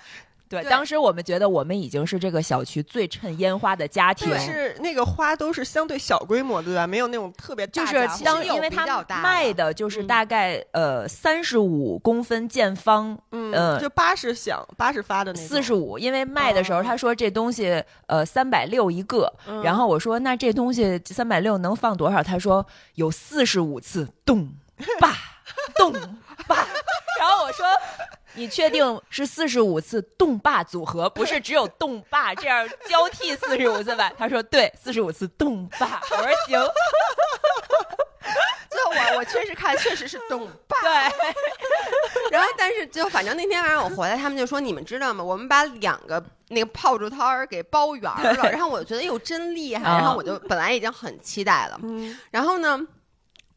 [0.63, 4.29] 对，当时我们觉得我们已经是这个小区最衬烟花的家庭。
[4.31, 4.41] 但。
[4.45, 6.87] 是那个花都是相对小规模的，对吧？
[6.87, 9.23] 没有那种特别就是大家伙其实有当因为它比较大的。
[9.23, 10.07] 卖的就是嗯。
[10.07, 16.83] 大概、呃三十五公分见方，嗯，呃就八十响八十发的那种，四十五，因为卖的时候哦。
[16.83, 19.63] 他说这东西呃三百六一个，嗯。
[19.63, 22.23] 然后我说那这东西三百六能放多少？
[22.23, 22.65] 他说
[22.97, 24.47] 有四十五次咚
[25.01, 25.17] 吧
[25.77, 25.93] 咚
[26.47, 26.67] 吧，
[27.25, 27.65] 然后我说。
[28.37, 34.13] 你确定是四十五次动霸组合，不是只有动霸这样交替四十五次吧？
[34.19, 36.03] 他说对，四十五次动霸。
[36.11, 36.59] 我说行，
[38.69, 40.91] 就我我确实看确实是动霸，对，
[42.33, 45.23] 然后但是就反正那天晚上我回来，他们就说你们知道吗？
[45.23, 52.85] 我们把两个那个炮竹摊儿给包圆儿了，然后我觉得哟真厉害，啊然后我就本来已经很期待了，嗯，然后呢。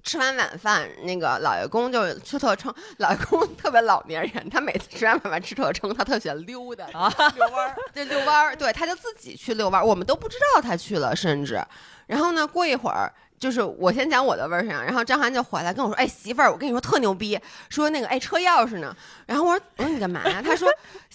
[0.07, 2.73] 吃完晚饭，那个老爷公就吃特撑。
[2.99, 11.61] 老爷公 特别老年人，他每次吃完晚饭吃特撑，他特喜欢溜达，啊遛弯儿，对，遛弯儿，对，他就自己去遛弯儿，我们都不知道他去了，甚至，
[12.05, 13.13] 然后呢，过一会儿。
[13.39, 18.95] 就是我先讲我的味儿上，然后张涵就回来跟我说：“哎，媳妇儿，我跟你说特牛逼，说那个哎车钥匙呢？”
[19.27, 20.67] 然后我说：“我说你干嘛呀？”他说：“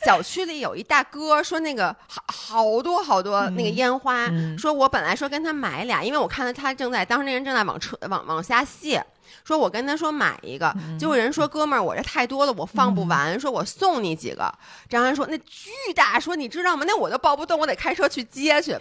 [0.04, 9.04] 小区里有一大哥说那个好好多好多那个烟花，嗯说我本来说跟他买俩，因为我看到他正在当时那人正在往车往往下卸，
[9.44, 14.52] 说我跟他说买一个，结果人说哥们儿我这太多了，我放不完，说我送你几个。
[14.88, 16.84] 张涵说那巨大，说你知道吗？
[16.86, 18.76] 那我都抱不动，我得开车去接去。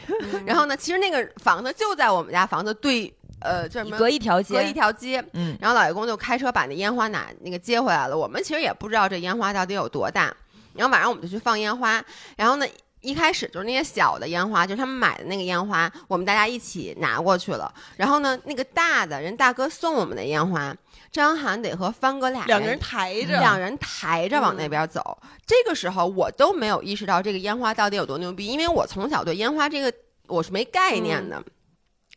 [0.46, 3.98] 然后呢，其实那个房子就在我们家房子对，呃，叫什么？
[3.98, 5.24] 隔一条街，隔一条街。
[5.34, 8.18] 嗯，然后老爷公就开车把那烟花拿那个接回来了。
[8.18, 10.34] 我们其实也不知道这烟花到底有多大。
[10.74, 12.04] 然后晚上我们就去放烟花，
[12.38, 12.66] 然后呢。
[13.04, 17.74] 一开始就是那些小的烟花，就是他们买的那个烟花，我们大家一起拿过去了。
[17.98, 20.72] 然后呢，那个大的人大哥送我们的烟花，
[21.12, 25.18] 张涵得和帆哥俩两个人抬着，两人抬着往那边走。
[25.48, 29.92] 这个时候我都没有意识到这个烟花到底有多牛逼，因为我从小对烟花这个
[30.28, 31.44] 我是没概念的。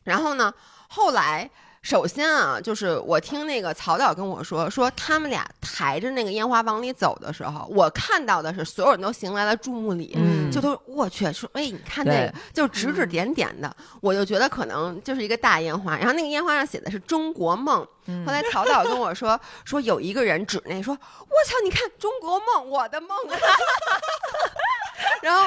[0.03, 0.53] 然后呢，
[0.95, 1.51] 后来。
[1.85, 23.37] 首先啊，就是我听那个曹导跟我说，说他们俩抬着那个烟花往里走的时候，我看到的是所有人都行来了注目礼，嗯就都我去说，哎，你看那个，就指指点点的，我就觉得可能就是一个大烟花，然后那个烟花上写的是中国梦，嗯后来曹导跟我说，说有一个人指那说，我操，你看中国梦，我的梦啊，
[25.21, 25.47] 然后。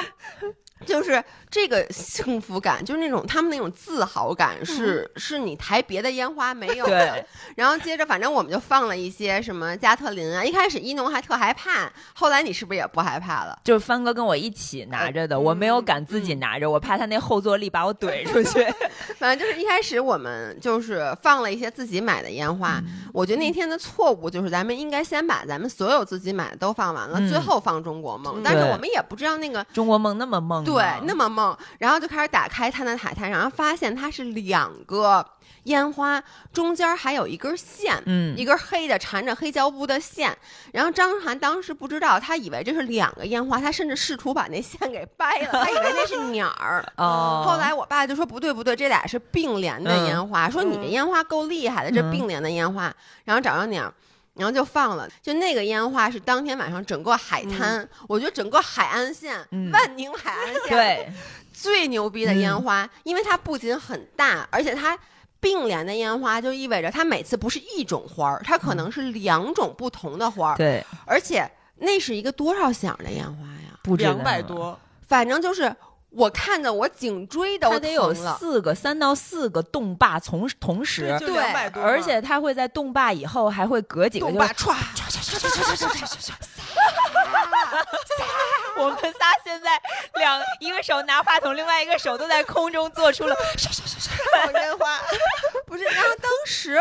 [0.88, 7.12] 就是这个幸福感，就是那种他们那种自豪感是，是你抬别的烟花没有的。
[7.12, 10.42] 对，然后接着，反正我们就放了一些什么加特林啊。
[10.42, 13.58] 一开始一农还特害怕，后来你是不是也不害怕了？
[13.62, 18.66] 就是帆哥跟我一起拿着的，我没有敢自己拿着，我怕他那后坐力把我怼出去。
[19.18, 22.82] 反正就是一开始我们就是放了一些自己买的烟花。
[23.12, 28.36] 我觉得那天的错误就是咱们应该先把咱们所有自己买的都放完了，嗯最后放中国梦。
[28.38, 35.24] 嗯但是我们也不知道那个中国梦那么梦吗，对，那么梦，然后就开始打开它的塔台，然后发现它是两个
[35.64, 40.36] 烟花，中间还有一根线，嗯一根黑的缠着黑胶布的线。
[40.72, 46.84] 然后张涵当时不知道，他以为这是两个烟花，他甚至试图把那线给掰了，他以为那是鸟儿。
[46.96, 52.92] 哦，后来我爸就说不对不对，这俩是并联的烟花，说你这烟花够厉害的，这嗯并联的烟花，
[53.24, 53.92] 然后找着鸟。
[54.38, 61.12] 然后就放了，就那个烟花是当天晚上整个海滩，我觉得整个海岸线，嗯万宁海岸线 对，
[61.52, 64.98] 最牛逼的烟花，因为它不仅很大，而且它
[65.40, 73.78] 并联的烟花就意味着它每次不是一种花儿，它可能是两种不同的花儿，对，而且那是一个多少响的烟花呀？
[73.82, 75.74] 不知道两百，多，反正就是
[76.10, 78.14] 我看着我颈椎都它得有。
[78.14, 81.36] 四个，三到四个动霸同同时对
[81.74, 84.74] 而且它会在动坝以后还会隔几个就动霸歘，
[88.78, 89.80] 我们仨现在
[90.14, 93.34] 两一个手拿话筒，另外一个手都在空中做出了
[94.32, 94.98] 放烟花，
[95.66, 96.80] 不是，然后当时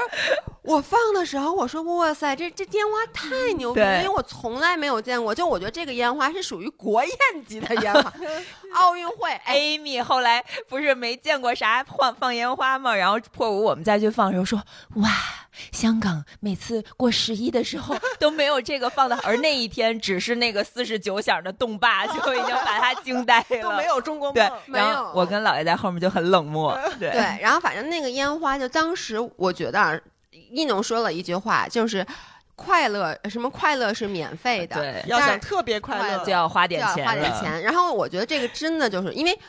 [0.63, 5.33] 我放的时候，我说哇塞，这这烟花太牛逼了，因为我从来没有见过。
[5.33, 8.13] 就我觉得这个烟花是属于国宴级的烟花，
[8.75, 9.55] 奥运会哎。
[9.57, 10.01] Amy。
[10.01, 12.95] 后来不是没见过啥放放烟花嘛？
[12.95, 14.61] 然后破五我们再去放的时候说，
[15.01, 15.09] 哇，
[15.71, 23.61] 香港每次过十一的时候 都没有这个放的，而那一天只是那个四十九响的动霸 就已经把他惊呆了。
[23.61, 26.77] 都没有中国对梦，，没然后有我跟姥爷在后面就很冷漠。
[26.99, 29.99] 对对，然后反正那个烟花，就当时我觉得啊，
[30.31, 32.05] 一农说了一句话，就是
[32.55, 37.05] 快乐什么快乐是免费的，对，要想特别快乐就要花点钱。
[37.05, 37.61] 花点钱。
[37.61, 39.39] 然后我觉得这个真的就是因为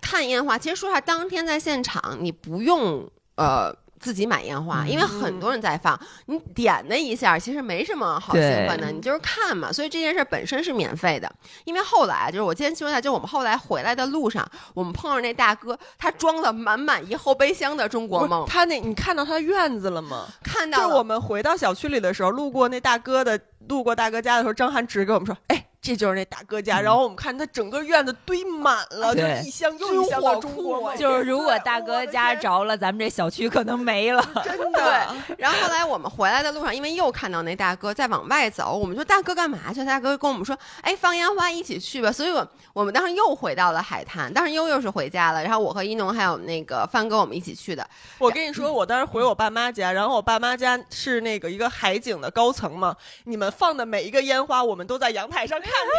[0.00, 3.74] 看烟花，其实说实话，当天在现场你不用呃。
[4.00, 9.72] 自己买烟花，嗯因为很多人在放，你点那一下其实没什么好兴奋的，你就是看嘛。
[9.72, 11.30] 所以这件事本身是免费的。
[11.64, 20.26] 因为后来就是我今天说一下，就是我们后来回来的路上，我们碰上那大哥，他装了满满一后备箱的中国梦，他那你看到他院子了吗？
[20.42, 26.80] 看到就是我们回到小区里的时候，路过那大哥的，路过大哥家的时候，张涵直给我们说：“哎，这就是那大哥家。
[26.80, 30.96] 然后我们看他整个院子堆满了，就一箱又一箱的中国梦。
[30.96, 34.22] 就是如果大哥家着了，咱们这小区可能没了。
[34.44, 39.84] 真 的，然后后来我们回来的路上，因为又看到那大哥在往外走，我们说大哥干嘛去？
[39.84, 42.10] 大哥跟我们说，哎，放烟花一起去吧。
[42.10, 47.86] 所以我我们当时又回到了海滩，当时悠悠是回家了，然后我和一农还有那个范哥我们一起去的。
[48.18, 52.94] 我跟你说，我当时回我爸妈家，然后我爸妈家是那个一个海景的高层嘛，
[53.24, 55.92] 你们放的每一个烟花，我们都在阳台上看见。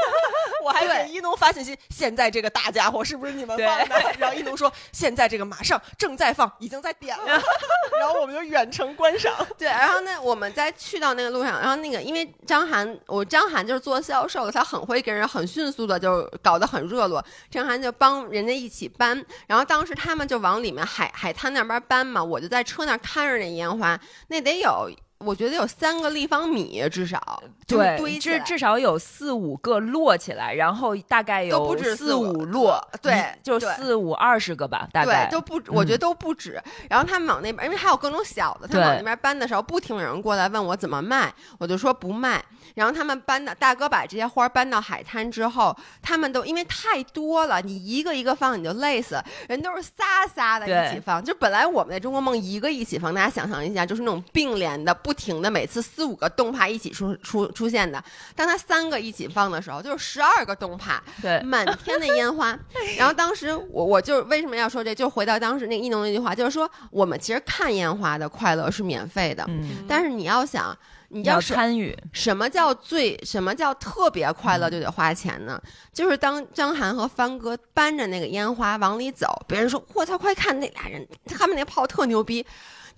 [0.61, 4.13] 我还给一农发信息，现在这个大家伙是不是你们放的？
[4.19, 7.25] 然后一农说，现在这个马上正在放，已经在点了。
[7.97, 9.33] 然后我们就远程观赏。
[9.57, 24.89] 对，然后那，我们在去到那个路上，然后那个因为张涵，我张涵就是做销售的，他很会跟人很迅速的就搞得很热络，张涵就帮人家一起搬，然后当时他们就往里面海海滩那边搬嘛，我就在车那儿看着那烟花，那得有。
[25.25, 36.61] 我觉得有三个立方米至少，就是堆对，至至少有四五个摞起来，然后大概有都不止四四五五摞，对就四五二十个吧，大概对，都不，我觉得都不止。
[36.89, 42.41] 然后他们往那边，因为还有各种小的，他们往那边搬的时候，不停有人过来问我怎么卖，我就说不卖。
[42.75, 51.21] 然后他们搬的大哥把这些花搬到海滩之后，他们都因为太多了，你一个一个放你就累死，人都是仨仨的一起放。
[51.21, 58.03] 就本来我们的中国梦一个一起放，大家想象一下，就是那种并联的，不停的每次四五个动帕一起出出出现的。
[58.35, 62.57] 当他三个一起放的时候，就是十二个动帕，对满天的烟花。
[62.97, 70.77] 然后当时我我就为什么要说这，就回到当时那个一农那句话，就是说我们其实看烟花的快乐是免费的，嗯，但是你要想。
[71.11, 75.59] 你要是参与，什么叫最什么叫特别快乐就得花钱呢？
[75.91, 82.45] 就是当张涵和帆哥搬着那个烟花往里走，别人说我操，快看那俩人，他们那炮特牛逼。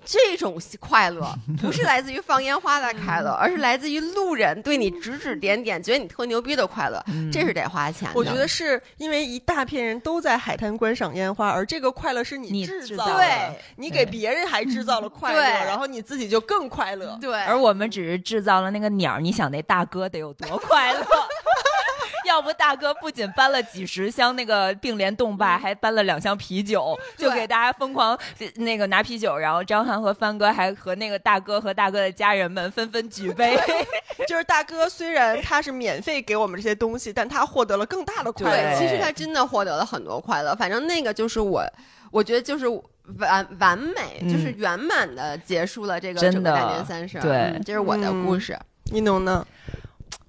[0.04, 7.04] 这种快乐不是来自于放烟花的快乐，而是来自于路人对你指指点点，觉得你特牛逼的快乐。
[7.32, 8.14] 这是得花钱的。
[8.16, 17.18] 我觉得是因为一大片人都在海滩观赏烟花，而这个快乐是你制制造造的，对你给别人还制造了 快乐，对然后你自己就更快乐。
[17.22, 21.00] 对，而我们只是制造了那个鸟儿，你想那大哥得有多快乐？
[22.32, 28.18] 要不大哥不仅搬了几十箱那个并联冻霸，还搬了两箱啤酒，就给大家疯狂
[28.56, 29.38] 那个拿啤酒。
[29.38, 33.60] 然后张翰和帆哥还和那个大哥和大哥的家人们纷纷举杯。
[34.26, 38.80] 就是大哥虽然他是免费给我们这些东西，但他获得了更大的快乐对，乐。
[38.80, 40.56] 其实他真的获得了很多快乐。
[40.56, 41.62] 反正那个就是我，
[42.12, 42.66] 我觉得就是
[43.18, 47.22] 完完美，嗯就是圆满的结束了这个整个大年三十儿。
[47.22, 48.58] 对嗯这是我的故事。
[48.86, 49.46] 你懂呢？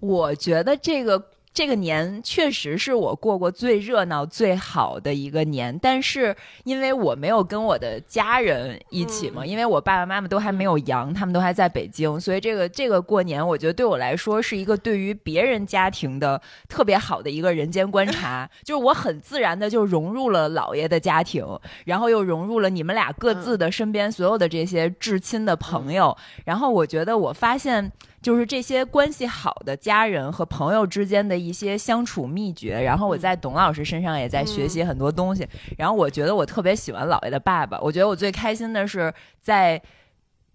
[0.01, 1.17] 我觉得这个
[1.55, 6.35] 这个年确实是我过过最热闹、最好的一个年，但是
[6.65, 16.41] 因为我没有跟我的家人一起嘛，因为我爸爸妈妈都还没有阳，他们都还在北京，所以这个这个过年，我觉得对我来说是一个对于别人家庭的
[16.71, 21.47] 特别好的一个人间观察， 就是我很自然的就融入了姥爷的家庭，
[21.85, 27.93] 然后又融入了你们俩各自的身边所有的这些至亲的朋友，然后我觉得我发现。
[28.23, 35.47] 就是这些关系好的家人和朋友之间的一些相处秘诀，然后我在董老师身上也在学习很多东西。
[35.77, 39.83] 然后我觉得我特别喜欢姥爷的爸爸，我觉得我最开心的是在。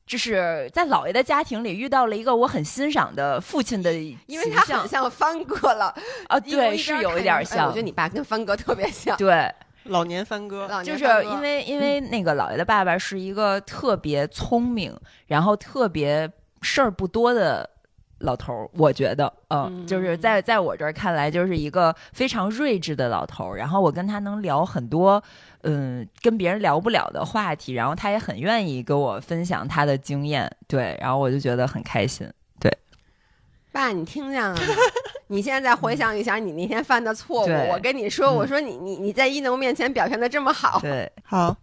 [0.08, 5.94] 就是在姥爷的家庭里遇到了一个我很欣赏的父亲的，因为他很像帆哥了
[6.30, 9.18] 啊，对，是有一点像我觉得，你爸跟帆哥特别像。
[9.18, 9.54] 对，
[9.84, 16.32] 老年帆哥，就是因为因为那个姥爷的爸爸是一个特别聪明，然后特别
[16.68, 17.70] 事儿不多的
[18.20, 23.58] 老头儿，我觉得，嗯，嗯就是在在我这儿看来，就是一个非常睿智的老头儿。
[23.58, 25.24] 然后我跟他能聊很多，
[25.62, 32.30] 嗯，跟别人聊不了的话题，然后他也很愿意跟我分享他的经验，对，然后我就觉得很开心。
[32.60, 32.76] 对
[33.72, 34.60] 爸，你听见了？
[35.30, 41.56] 你现在再回想一下你那天犯的错误，我跟你说，嗯我说你你你在一农面前表现的这么好，对， 好，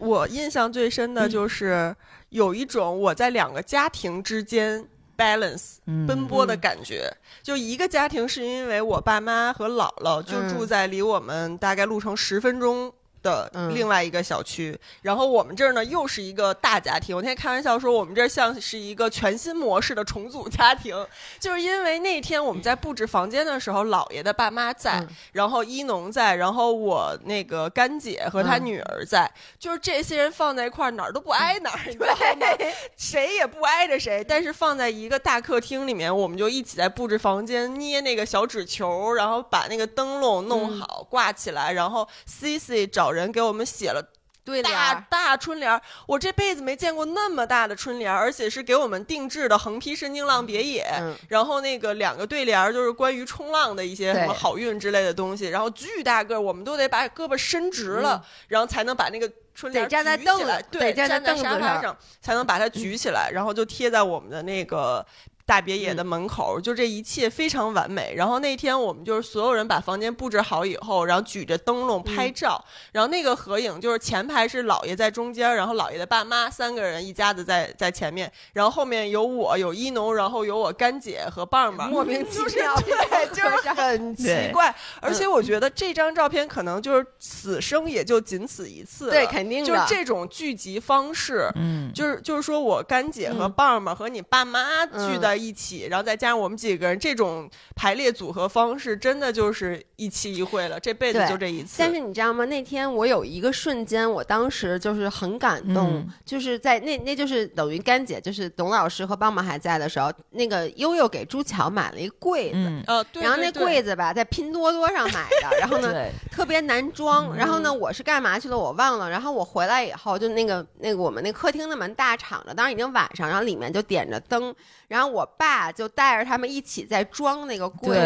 [0.00, 1.94] 我印象最深的就是
[2.30, 4.84] 有一种我在两个家庭之间
[5.16, 7.10] balance 嗯，奔波的感觉。
[7.42, 10.48] 就一个家庭是因为我爸妈和姥姥就嗯。
[10.48, 12.92] 住在离我们大概路程十分钟
[13.22, 13.74] 的嗯。
[13.74, 17.14] 另外一个小区，然后我们这儿呢又是一个大家庭。
[17.16, 21.06] 我那天开玩笑说，我们这儿像是一个全新模式的重组家庭，
[21.38, 25.08] 就是因为那天我们在布置房间的时候，姥爷的爸妈在，嗯。
[25.32, 28.66] 然后一农在，然后我那个干姐和她嗯。
[28.66, 32.46] 女儿在，就是这些人放在一块儿哪儿都不挨哪儿，你知道吗？
[32.96, 40.80] 谁也不挨着谁，但是放在一个大客厅里面，我们就一起在布置房间，捏那个小纸球，然后把那个灯笼弄嗯。
[40.80, 44.02] 好、挂起来，然后 C C 找人给我们写了。
[44.42, 65.06] 对大，大春联儿，我这辈子没见过那么大的春联儿，而且是给我们定制的横批是“宁浪别野”，嗯然后那个两个对联儿就是关于冲浪的一些什么好运之类的东西，然后巨大个儿，我们都得把胳膊伸直了，然后才能把那个春联举起来凳子对，站在沙发上才能把它举起来，然后就贴在我们的那个。
[65.50, 68.14] 大别野的门口，就这一切非常完美。
[68.14, 84.72] 然后那天我们就是所有人把房间布置好以后，然后举着灯笼拍照，然后那个合影就是前排是姥爷在中间，然后姥爷的爸妈三个人一家子在在前面，然后后面有我有一农，然后有我干姐和棒棒，莫名其就是妙对，就是很奇怪。
[85.00, 91.50] 而且我觉得这张照片可能就是此生也就仅此一次了，对，肯定的，就是这种聚集方式。
[91.56, 101.76] 嗯，就是就是说我干姐和嗯棒棒和你爸妈聚嗯在一起，然后再加上我们几个人，这种排列组合方式真的就是一期一会了，这辈子就这一次。
[101.78, 102.44] 但是你知道吗？
[102.44, 112.56] 那天我有一个瞬间，我当时就是很感动，嗯就是在那那就是等于干姐，就是董老师和棒棒还在的时候，那个悠悠给朱乔买了一个柜子。
[112.56, 115.92] 嗯，呃，对然后那柜子吧，在拼多多上买的，然后呢，
[116.30, 117.28] 特别难装。
[117.28, 118.58] 嗯然后呢，我是干嘛去了？
[118.58, 119.08] 我忘了。
[119.08, 124.54] 然后我回来以后，就那个那个我们那客厅的门大敞着，当时已经晚上，然后里面就点着灯，
[124.88, 127.96] 然后我爸就带着他们一起在装那个柜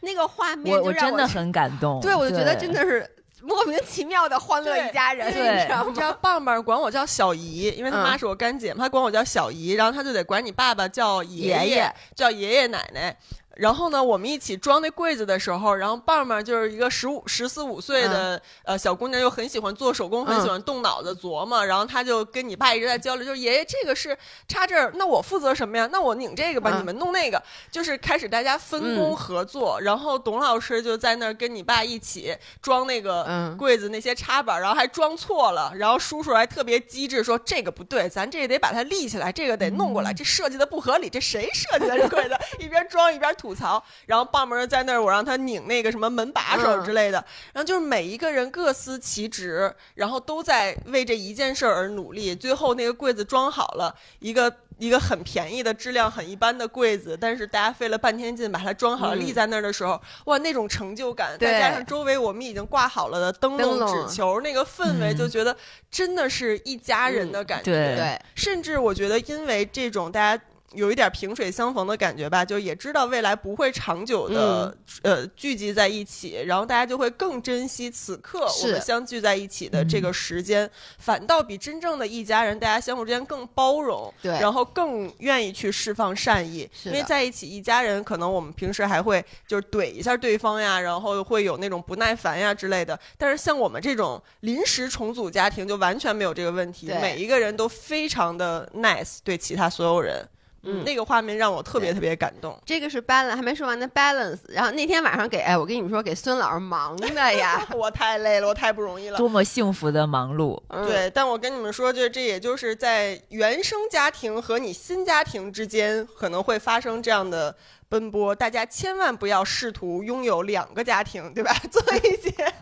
[0.00, 3.08] 那个画面我就让我真的很感动，对，我就觉得真的是
[3.42, 6.10] 莫名其妙的欢乐一家人，对你知道你知吗？
[6.10, 13.16] 道棒棒管我叫小姨，因为他妈嗯是我干姐嘛，她管我叫小姨，然后他就得管你爸爸叫爷爷爷叫爷爷奶奶。
[13.58, 21.66] 然后呢，我们一起装那柜子的时候，然后棒棒就是一个十五、十四五岁的、呃小姑娘，又很喜欢做手工，很喜欢动脑子琢磨。
[21.66, 25.88] 然后她就跟你爸一直在交流，就是爷爷这个是插这儿，那我负责什么呀？
[25.90, 29.80] 那我拧这个吧，嗯你们弄那个，就是开始大家分工嗯合作。
[29.80, 32.32] 然后董老师就在那儿跟你爸一起
[32.62, 42.38] 装那个嗯柜子那些插板，然后还装错了，然后叔叔还特别机智说这个不对，咱这个得把它立起来，这个得弄过来，这设计的不合理，这谁设计的这柜子？
[42.60, 47.24] 一边装一边吐槽，然后棒棒在那儿，我让他拧那个什么门把手之类的，
[47.54, 54.54] 然后就是每一个人各司其职，然后都在为这一件事儿而努力，最后那个柜子装好了，一个。
[54.78, 59.18] 一个很便宜的、质量很一般的柜子，但是大家费了半天劲把它装好了，嗯。
[59.18, 65.18] 立在那儿的时候，哇，那种成就感，再加上周围我们已经挂好了的灯笼、纸球，那个氛围，嗯。
[65.18, 65.56] 就觉得
[65.90, 67.72] 真的是一家人的感觉。
[67.72, 70.40] 对对，甚至我觉得，因为这种大家
[70.74, 84.32] 有一点萍水相逢的感觉吧，就也知道未来不会长久的、呃聚集在一起，然后大家就会更珍惜此刻我们相聚在一起的这个时间，反倒比真正的一家人，大家相互之间更包容，对。
[84.32, 100.28] 然后更愿意去释放善意，因为在一起一家人，可能我们平时还会就是怼一下对方呀，然后会有那种不耐烦呀之类的，但是像我们这种临时重组家庭，就完全没有这个问题，每一个人都非常的 nice 对其他所有人。
[100.62, 102.58] 嗯那个画面让我特别特别感动。
[102.64, 104.38] 这个是 balance，还没说完的 balance。
[104.48, 109.16] 然后那天晚上给，哎，我跟你们说，给孙老师忙的呀， 我太累了，我太不容易了。
[109.16, 117.54] 多么幸福的忙碌，嗯，对，但我跟你们说，就这也就是在原生家庭和你新家庭之间可能会发生这样的
[117.88, 121.54] 奔波，大家千万不要试图拥有两个家庭，对吧？
[121.72, 122.54] 做一些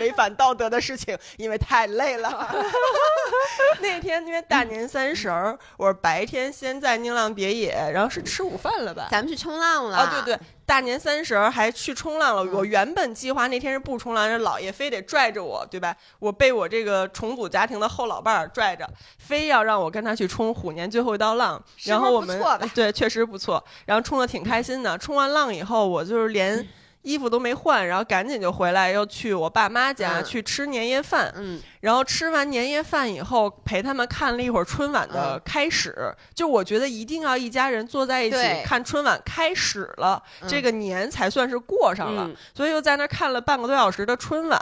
[0.00, 2.54] 违反道德的事情，因为太累了。
[3.80, 9.08] 那天因为大年三十儿，我是白天先在宁浪别野，然后是吃午饭了吧？
[9.10, 10.40] 咱们去冲浪了啊，对对，
[10.72, 12.42] 大年三十儿还去冲浪了。
[12.46, 15.94] 嗯我原本计划那天是不冲浪，是姥爷非得拽着我，对吧？
[16.18, 21.62] 我被我这个重组家庭的后老伴儿拽着，非要让我跟他去冲虎年最后一道浪。
[21.84, 22.40] 然后我们
[22.74, 23.62] 对，确实不错。
[23.84, 24.96] 然后冲的挺开心的。
[24.96, 26.66] 冲完浪以后，我就是连
[27.02, 31.32] 衣服都没换，然后赶紧就回来，又去我爸妈家、嗯去吃年夜饭。
[31.36, 36.14] 嗯，然后吃完年夜饭以后，陪他们看了一会儿春晚的嗯开始。
[36.34, 42.24] 就我觉得一定要一家人坐在一起看春晚开始了，嗯这个年才算是过上了。
[42.28, 44.60] 嗯所以又在那儿看了半个多小时的春晚，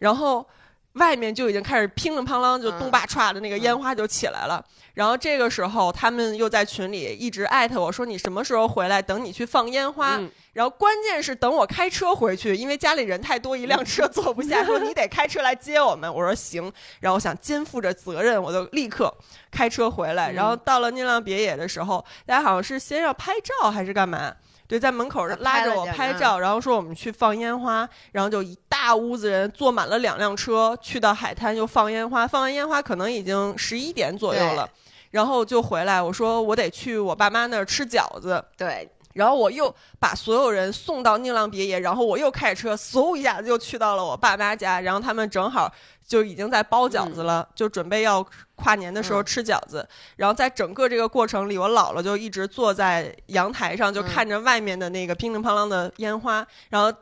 [0.00, 0.46] 然后。
[0.94, 4.64] 外面就已经开始乒铃乓啷就嗯咚吧歘的那个烟花就起来了。
[4.94, 9.00] 然后这个时候他们又在群里一直艾特我说你什么时候回来？
[9.00, 10.16] 等你去放烟花。
[10.16, 16.12] 嗯然后关键是等我开车回去，因为家里人太多，一辆车坐不下， 说你得开车来接我们。
[16.12, 19.14] 我说行，然后我想肩负着责任，我就立刻
[19.52, 20.32] 开车回来。
[20.32, 24.34] 嗯然后到了那浪别野的时候，大家好像是先要拍照还是干嘛？
[24.68, 32.28] 对，在门口啊拉着我拍照，然后说我们去放烟花，然后就一大屋子人坐满了两辆车，去到海滩又放烟花。
[32.28, 34.68] 放完烟花可能已经十一点左右了，
[35.10, 38.44] 然后就回来，我说我得去我爸妈那儿吃饺子。
[38.58, 38.86] 对，
[39.18, 45.68] 然后我又把所有人送到宁浪别野，然后我又开车，嗖一下子就去到了我爸妈家，然后他们正好
[46.06, 49.86] 就已经在包饺子了，就准备要跨年的时候嗯吃饺子。
[50.14, 56.96] 然后在整个这个过程里，我姥姥就一直坐在阳台上，就嗯看着外面的那个乒铃乓啷的烟花，然后。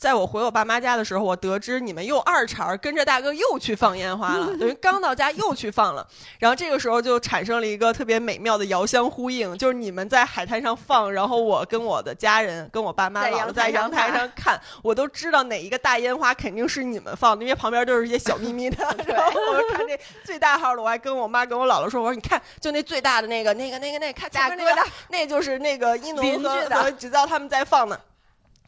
[0.00, 6.06] 在我回我爸妈家的时候，我得知你们又二茬儿跟着大哥又去放烟花了， 等于刚到家又去放了。
[6.38, 18.82] 然后这个时候就产生了一个特别美妙的遥相呼应，就是你们在海滩上放，然后我跟我的家人、跟我爸妈、姥姥在阳台上看我都知道哪一个大烟花肯定是你们放的，因为旁边都是一些小咪咪的。
[19.06, 28.00] 然后我就看那最大号的，我还跟我妈跟我姥姥说，我说你看，就那最大的那个、那个、那个、那个，看前面那个大哥的，那就是那个一农和的和指造他们在放的。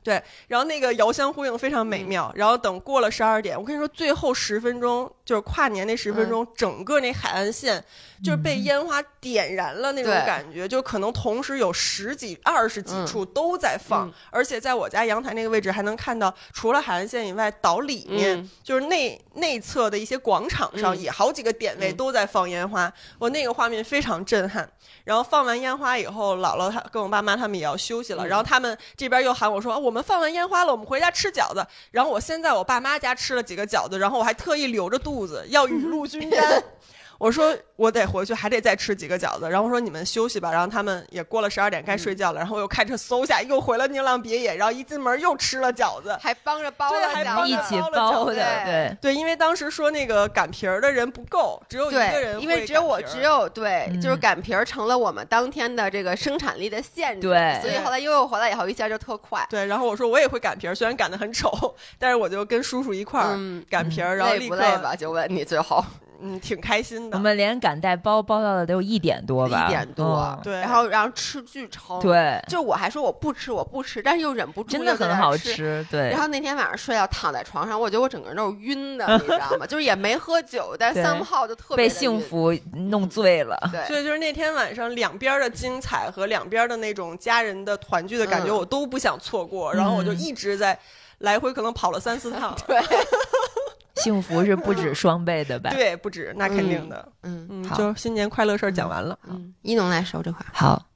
[0.03, 2.33] 对，然后那个遥相呼应非常美妙。
[2.35, 7.83] 然后等过了十二点，我跟你说，最后十分钟就是跨年那十分钟，整个那海岸线
[8.23, 13.07] 就是被烟花点燃了那种感觉，就可能同时有十几、二十几嗯。
[13.07, 14.13] 处都在放，嗯。
[14.31, 21.01] 而且在我家阳台那个位置还能看到，除了海岸线以外，岛里面、嗯就是内内侧的一些广场上嗯。
[21.01, 21.97] 也好几个点位嗯。
[21.97, 24.69] 都在放烟花，我那个画面非常震撼。
[25.05, 28.29] 然后放完烟花以后，姥姥她跟我爸妈他们也要休息了，嗯。
[28.29, 31.67] 然后他们这边又喊我说、啊我们放完烟花了，我们回家吃饺子。
[31.91, 36.63] 然后我先在我爸妈家吃了几个饺子，然后我还特意留着肚子要雨露均沾。
[37.23, 39.49] 我说我得回去，还得再吃几个饺子。
[39.49, 40.51] 然后我说你们休息吧。
[40.51, 42.41] 然后他们也过了十二点该睡觉了。
[42.41, 46.19] 然后我又开车嗖下又回了宁浪别野，然后一进门又吃了饺子。
[46.21, 64.97] 还帮着包了饺子还帮着一起包了对对，对，因为当时说那个擀皮儿的人不够，只有一个人，因为只有我只有对，就是嗯擀皮儿成了我们当天的这个生产力的限制，对所以后来悠悠回来以后一下就特快，对，然后我说我也会擀皮儿，虽然擀的很丑， 但是我就跟叔叔一块儿嗯，擀皮儿，然后累立刻不累吧？
[64.97, 65.85] 就问你最后
[66.23, 67.17] 嗯，挺开心的。
[67.17, 75.85] 我们连赶带包包到了得有一点多吧，一点多嗯，对然后然后吃巨撑，，对，就我还说我不吃我不吃，但是又忍不住真的很好吃。
[75.91, 76.21] 对然。
[76.21, 79.67] 后那天晚上睡觉躺在床上，我觉得我整个人都是晕的，你知道吗？
[79.69, 81.93] 就是也没喝酒，但对 somehow 就特别被。
[81.93, 89.73] 幸福弄醉了，对，所以就是那天晚上两边的精彩和两边的那种家人的团聚的感觉，嗯我都不想错过。
[89.73, 90.79] 然后我就嗯一直在
[91.19, 92.57] 来回，可能跑了三四趟。
[92.67, 92.81] 对，
[93.97, 95.71] 幸福是不止双倍的吧？
[95.75, 97.07] 对，不止，那肯定的。
[97.23, 99.19] 嗯嗯，好就新年快乐事儿讲完了。
[99.29, 100.45] 嗯，一农来收这块。
[100.53, 100.89] 好，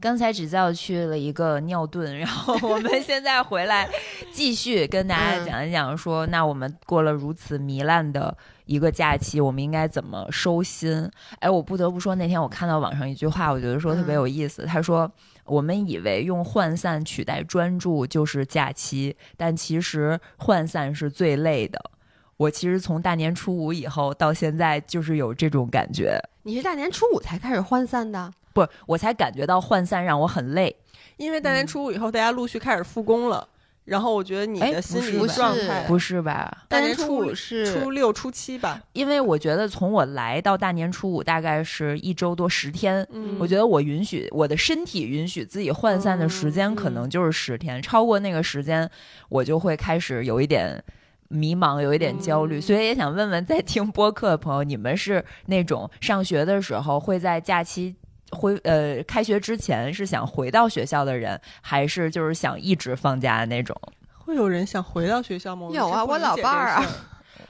[0.00, 3.88] 刚才只叫去了一个尿遁，然后我们 现在回来
[4.32, 8.36] 继续跟大家嗯讲一讲说，那我们过了如此糜烂的
[8.66, 11.10] 一个假期，我们应该怎么收心？
[11.40, 14.64] 哎，我不得不说，那天我看到网上一句话，我觉得说特别有意思。
[14.64, 15.10] 他说
[15.44, 21.78] ：“我们以为用涣散取代专注就是假期，但其实涣散是最累的。”
[22.38, 26.16] 我其实从大年初五以后到现在，就是有这种感觉。
[26.44, 28.32] 你是大年初五才开始涣散的？
[28.54, 30.74] 不，我才感觉到涣散让我很累。
[31.16, 33.46] 因为大年初五以后，大家陆续开始复工了，
[33.84, 36.64] 然后我觉得你哎的心理状态，不是吧？
[36.68, 38.80] 大年年初初五是初六、初七吧。
[38.92, 48.88] 因为我觉得从我来到大年初五大概是一周多十天，嗯我觉得我允许我的身体允许自己涣散的时间嗯可能就是十天，超过那个时间
[49.28, 50.80] 我就会开始有一点。
[51.28, 57.94] 迷茫，有一点焦虑，嗯所以也想问问在听播客的朋友，你们是那种上学的时候会在假期
[58.30, 63.76] 回呃开学之前是想回到学校的人，还是就是想一直放假的那种？
[64.16, 65.68] 会有人想回到学校吗？
[65.72, 66.84] 有啊我老伴儿啊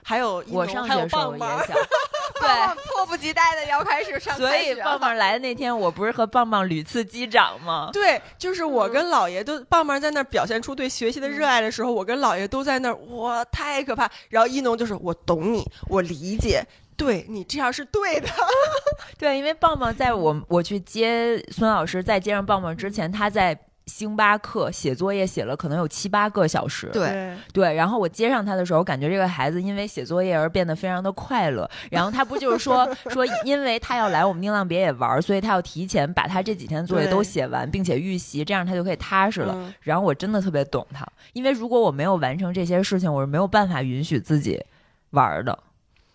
[0.08, 1.76] 还有一我农还有上学的时候棒棒也想，
[2.40, 7.90] 对，迫不及待的要开始上所以棒棒来的那天，我不是和棒棒屡次击掌吗？
[7.92, 14.10] 对，就是我嗯跟姥爷都棒棒在那儿表现出对学习的热爱的时候，我跟姥爷都在那儿，哇，太可怕。
[14.30, 16.64] 然后一农就是我懂你，我理解，
[16.96, 18.28] 对你这样是对的。
[19.18, 23.54] 对，因为棒棒在我我去接孙老师，在接上棒棒之前，他在
[23.88, 26.88] 星巴克写作业写了可能有七八个小时。
[26.92, 31.68] 对，对，然后我接上他的时候，感觉这个孩子因为写作业而变得非常的快乐。
[31.90, 39.54] 然后他不就是说说，因为他要来我们宁浪别野玩，所以他要提前把他这几天作业都写完，并且预习，这样他就可以踏实了。
[39.56, 44.62] 嗯然后我真的特别懂他，因为如果我没有完成这些事情，我是没有办法允许自己
[45.10, 45.58] 玩儿的。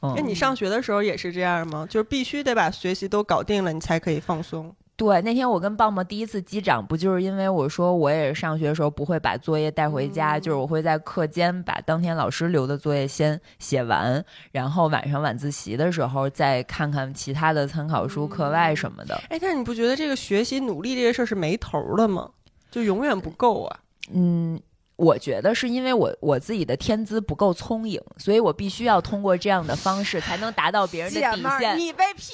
[0.02, 1.88] 嗯那，你上学的时候也是这样吗？
[1.90, 4.74] 就是必须得把学习都搞定了，你才可以放松。
[5.04, 14.24] 对，那天我跟棒棒第一次击掌，不就是因为我说我也是上学的时候不会把作业带回家，就是我会在课间把当天老师留的作业先写完，
[14.54, 19.22] 然后晚上晚自习的时候再看看其他的参考书、课外什么的。
[19.30, 22.30] 哎，但是你不觉得这个学习努力这个事儿是没头儿的吗？
[22.72, 23.80] 就永远不够啊！
[24.14, 24.60] 嗯，
[25.04, 31.78] 我觉得是因为我我自己的天资不够聪颖，所以我必须要通过这样的方式才能达到别人的底线。
[31.78, 32.34] 你被 PUA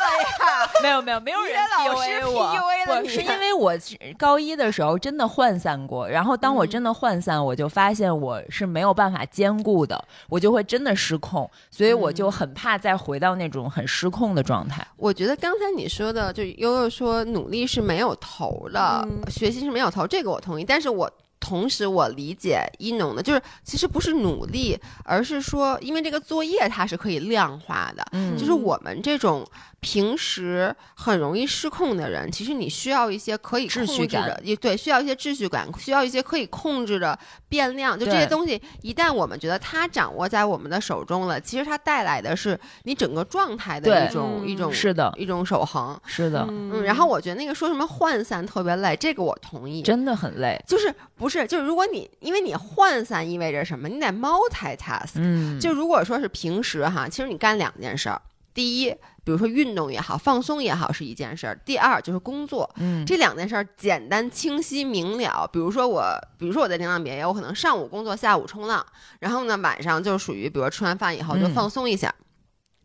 [0.00, 0.70] 了呀！
[0.82, 14.86] 没有没有没有人老师 PUA 我你是因为我是高一的时候真的涣散过，然后当我真的涣散，我就发现我是没有办法兼顾的，我就会真的失控，所以我就很怕再回到那种很失控的状态。
[14.96, 20.64] 我觉得刚才你说的，就悠悠说努力是没有头的，嗯学习是没有头，这个我同意。
[20.64, 21.10] 但是我
[21.40, 29.44] 同时我理解一农的，就是其实不是努力，而是说，因为这个作业它是可以量化的，嗯就是我们这种
[29.80, 37.18] 平时很容易失控的人，其实你需要一些可以控制的，也对，需要一些秩序感，需要一些可以控制的
[37.48, 37.98] 变量。
[37.98, 45.98] 就这些东西，一旦我们觉得它掌握在我们的手中了，其实它带来的是你整个状态的一种嗯一种是的，一种守恒。
[46.04, 49.82] 是的，嗯，然后我觉得那个说什么涣散特别累，这个我同意。
[49.82, 50.62] 真的很累。
[50.66, 53.88] 就是不是就是如果你因为你涣散意味着什么？
[53.88, 55.12] 你得 multitask。
[55.14, 58.20] 嗯，就如果说是平时哈，其实你干两件事儿。
[58.52, 58.94] 第一，
[59.24, 65.48] 比如说运动也好，放松也好，是一件事儿；第二就是工作，嗯这两件事儿简单清晰明了。
[65.52, 66.04] 比如说我，
[66.38, 68.84] 比如说我在冲浪别业，我可能上午工作，下午冲浪，
[69.18, 72.14] 然后呢晚上就属于比如说吃完饭以后就嗯放松一下。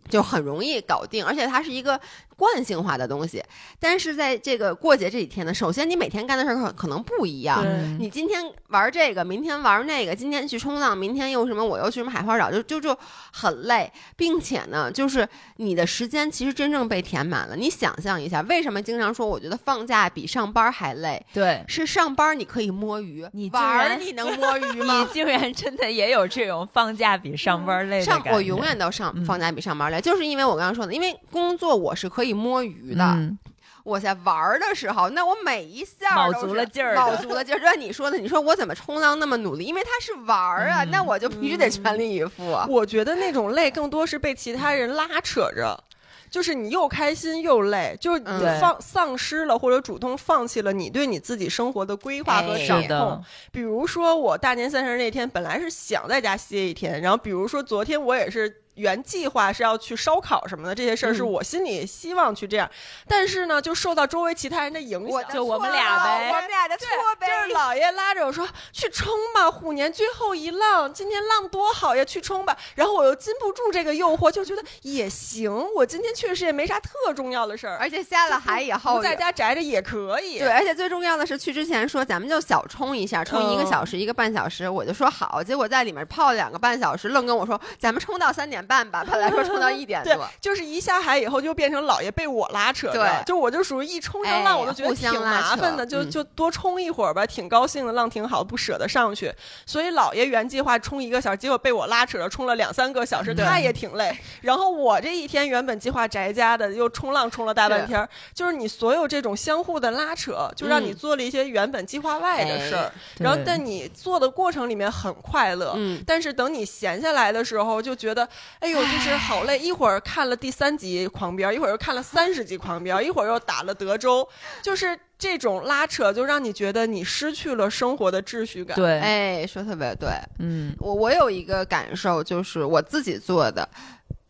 [0.07, 1.99] 就很容易搞定，而且它是一个
[2.35, 3.43] 惯性化的东西。
[3.79, 7.65] 但是在这个过节这几天呢，首先你每天干的事儿可可能不一样，
[7.99, 12.97] 你今天玩这个，明天玩那个，今天去冲浪，明天又什么，我又去什么海花岛，就就就
[13.31, 15.27] 很累，并且呢，就是
[15.57, 17.55] 你的时间其实真正被填满了。
[17.55, 21.23] 你想象一下，为什么经常说我觉得放假比上班还累？
[21.33, 21.63] 对。
[21.67, 25.13] 是上班你可以摸鱼，你玩儿你能摸鱼吗 你？
[25.13, 33.37] 竟然真的也有这种放假比上班累的感觉上我永远都上嗯放假比上班累，就是因为我刚刚说的，因为工作我是可以摸鱼的，嗯
[33.83, 37.59] 我在玩儿的时候，那我每一下卯都是足了劲儿卯足了劲儿。
[37.59, 39.63] 就像你说的，你说我怎么冲浪那么努力？
[39.63, 42.51] 因为他是玩儿啊，嗯那我就必须得全力以赴。
[42.51, 45.83] 啊我觉得那种累更多是被其他人拉扯着。
[46.27, 62.69] 就是你又开心又累，就是你放丧失了或者主动放弃了你对你自己生活的规划和哎掌控比如说我大年三十那天本来是想在家歇一天，然后比如说昨天我也是原计划是要去烧烤什么的，这些事儿是嗯我心里希望去这样，
[63.07, 65.09] 但是呢，就受到周围其他人的影响。
[65.09, 66.87] 我就我们俩呗了我们俩的错
[67.19, 67.27] 呗。
[67.27, 72.55] 就是姥爷拉着我说去冲吧，虎年最后一浪，今天浪多好呀，去冲吧。
[72.75, 75.51] 然后我又禁不住这个诱惑，就觉得也行。
[75.75, 80.39] 我今天确实也没啥特重要的事儿，而且下了海以后不在家宅着也可以。
[80.39, 85.41] 对，而且最重要的是，去之前说咱们就小冲一下，冲一个嗯小时、一个半小时，我就说好。
[85.41, 99.31] 结果在里面泡了两个半小时，愣跟我说咱们冲到三点半吧， 本来说冲到一点对多。，就是一下海以后就变成姥爷被我拉扯着，就我就属于一冲上浪，哎我都觉得挺麻烦的，就嗯就多冲一会儿吧，挺高兴的，浪挺好，不舍得上去。
[99.65, 104.15] 所以姥爷原计划冲一个小时，结果被我拉扯着冲了两三个小时，对他也挺累。
[104.41, 112.83] 然后我这一天原本计划宅家的，又冲浪冲了大半天儿，就是你所有这种相互的拉扯，就让你嗯做了一些原本计划外的事儿。
[112.85, 118.27] 哎然后但你做的过程里面很快乐，嗯但是等你闲下来的时候，就觉得，
[118.59, 119.59] 哎呦，就是好累。
[119.59, 124.27] 一会儿看了第三集狂飙，一会儿又看了三十集狂飙，一会儿又打了德州，
[124.61, 130.09] 就是这种拉扯，就让你觉得你失去了生活的秩序感。，对，哎，说特别对。
[130.39, 133.67] 嗯我我有一个感受，就是我自己做的。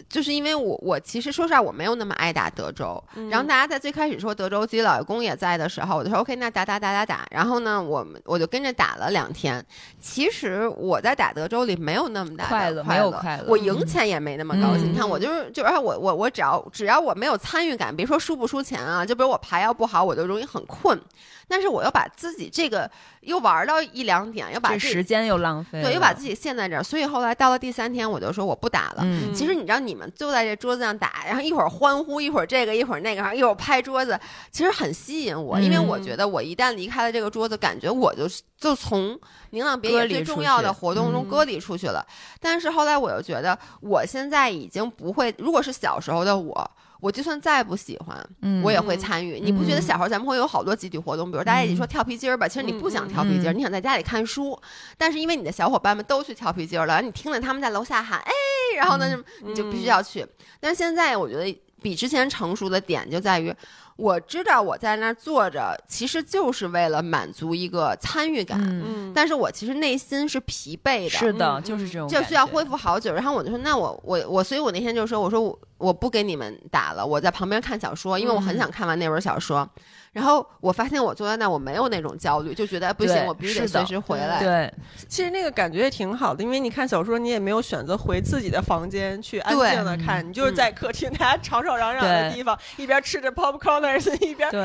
[0.07, 9.63] 就是因为我我其实说实话我没有那么爱打德州，嗯然后大家在最开始说德州自己老爷公也在的时候，我就说 OK，那打打打打打，然后呢，我们我就跟着打了两天。
[9.99, 14.85] 其实我在打德州里没有那么大的快乐快没有快乐我赢钱也没那么高兴。
[14.85, 20.99] 嗯你看我就是就而且我我我只要只要我没有参与感，别说输不输钱啊，就比如我牌要不好，我就容易很困。
[21.47, 22.89] 但是我又把自己这个
[23.21, 29.01] 又玩到一两点，又把这时间又浪费，对，又把自己陷在这儿，所以后来到了第三天，我就说我不打了。
[29.03, 34.19] 嗯其实你知道，你们就在这桌子上打，然后一会儿欢呼，一会儿这个，一会儿那个，然后一会儿拍桌子，
[34.51, 38.23] 其实很吸引我，因为嗯我觉得我一旦离开了这个桌子，感觉我就
[38.57, 39.19] 就从
[39.51, 42.05] 宁浪别离最重要的活动中嗯割离出去了。
[42.39, 46.71] 但是后来我又觉得，我现在已经不会，如果是小时候的我。
[47.05, 49.39] 我就算再不喜欢，嗯我也会参与。
[49.39, 54.59] 你不觉得嗯小时候咱们会有好多集体活动，比如大家一起说跳皮筋儿吧，其实你不想跳皮筋儿，嗯你想在家里看书，
[54.97, 58.31] 但是因为你的小伙伴们都去跳皮筋儿了，你听着他们在楼下喊，哎，
[58.75, 60.25] 然后呢，你就必须要去。
[60.59, 63.53] 但是现在我觉得比之前成熟的点就在于，
[63.97, 73.13] 我知道我在那儿坐着，其实就是为了满足一个参与感，嗯，嗯，但是我其实内心是疲惫的，是的，嗯就是这种就需要恢复好久。
[73.13, 79.67] 然后我就说，那我我我，所以我那天就说，我说我我不给你们打了，我在旁边看小说，因为我嗯很想看完那本小说。
[80.15, 84.39] 然后我发现我坐在那，我没有那种焦虑，就觉得哎不行，我必须得随时回来。
[84.39, 84.73] 对，
[85.09, 94.57] 其实那个感觉也挺好的，因为你看小说，你也没有选择回自己的房间去安静的看，你就是在客厅大家吵吵嚷嚷的地方，一边吃着 popcorners， 一边就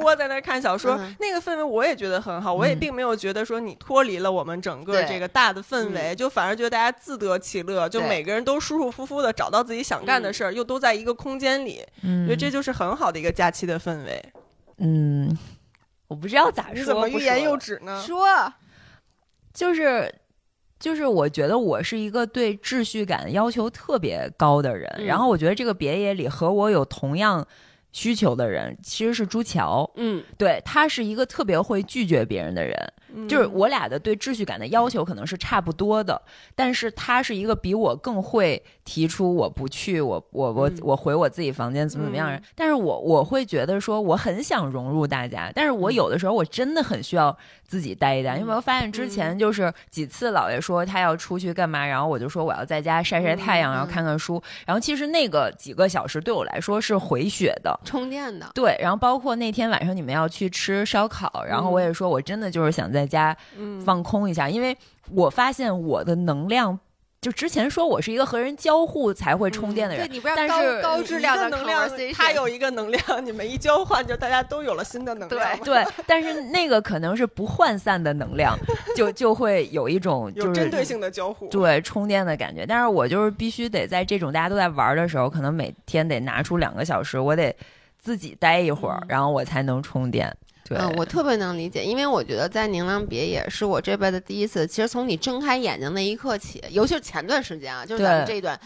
[0.00, 1.14] 窝在那儿看小说，嗯。
[1.20, 2.78] 那个氛围我也觉得很好，我也嗯。
[2.80, 12.24] 并没有觉得说你脱离了我们整个这个大的氛围，就反而觉得大家自得其乐，就每个人都舒舒服服的找到自己想干的事儿，又都在一个空间里，嗯。
[12.24, 14.20] 我觉得这就是很好的一个假期的氛围。
[14.78, 15.36] 嗯，
[16.08, 18.02] 我不知道咋说，你怎么欲言又止呢？
[18.06, 18.26] 说
[19.52, 20.14] 就是
[20.78, 27.46] 就是我觉得我是一个对秩序感要求特别高的人，嗯然后我觉得这个别野里和我有同样
[27.92, 33.28] 需求的人其实是朱桥，嗯对他是一个特别会拒绝别人的人，嗯。
[33.28, 36.20] 就是我俩的对秩序感的要求可能是差不多的，
[36.54, 40.78] 但是他是一个比我更会提出我不去，我我我嗯。
[40.82, 42.42] 我回我自己房间怎么怎么样人，嗯。
[42.54, 47.36] 但是我我会觉得说我很想融入大家，但是我有的时候我真的很需要
[47.66, 64.76] 自己待一待，嗯因为我发现之前就是几次姥爷说他要出去干嘛，然后我就说我要在家晒晒太阳，嗯然后看看书，然后其实那个几个小时对我来说是回血的，充电的，对，然后包括那天晚上你们要去吃烧烤，然后我也说我真的就是想在家嗯放空一下，因为
[65.10, 66.78] 我发现我的能量，
[67.20, 75.64] 就之前说我是一个和人交互才会充电的人，对你不要高但是高质量的能量它有一个能量，你们一交换，就大家都有了新的能量嘛。
[75.64, 78.56] 对，但是那个可能是不涣散的能量，
[78.96, 81.48] 就就会有一种就是有针对性的交互。
[81.48, 82.64] 对充电的感觉。
[82.66, 87.54] 但是我就是必须得在这种大家都在玩的时候，可能每天得拿出两个小时，我得
[87.98, 90.32] 自己待一会儿，然后我才能充电。
[90.68, 94.66] 对，嗯，我特别能理解，因为我觉得在宁蒗别野是我这辈子第一次。
[94.66, 98.58] 其实从你睁开眼睛那一刻起，尤其是前段时间啊，就是咱们这一段，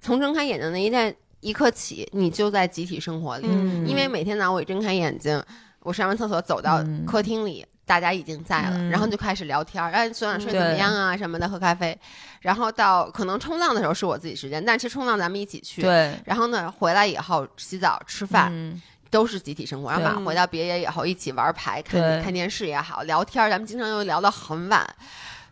[0.00, 3.46] 从睁开眼睛那一段一刻起，你就在集体生活里。
[3.48, 5.42] 嗯，因为每天早上我一睁开眼睛，
[5.80, 11.98] 我上完厕所走到嗯客厅里，大家已经在了，嗯然后就开始聊天儿，哎，昨晚睡对怎么样啊什么的，喝咖啡。
[12.40, 15.82] 然后到可能冲浪的时候是我自己时间，但其实冲浪咱们一起去。。
[15.82, 18.80] 对然后呢，回来以后洗澡、吃饭，嗯
[19.10, 19.90] 都是集体生活。
[19.90, 20.06] 然后对。
[20.06, 24.86] 晚上回到别野以后，一起玩牌、看看电视也好，聊天，咱们经常又聊到很晚，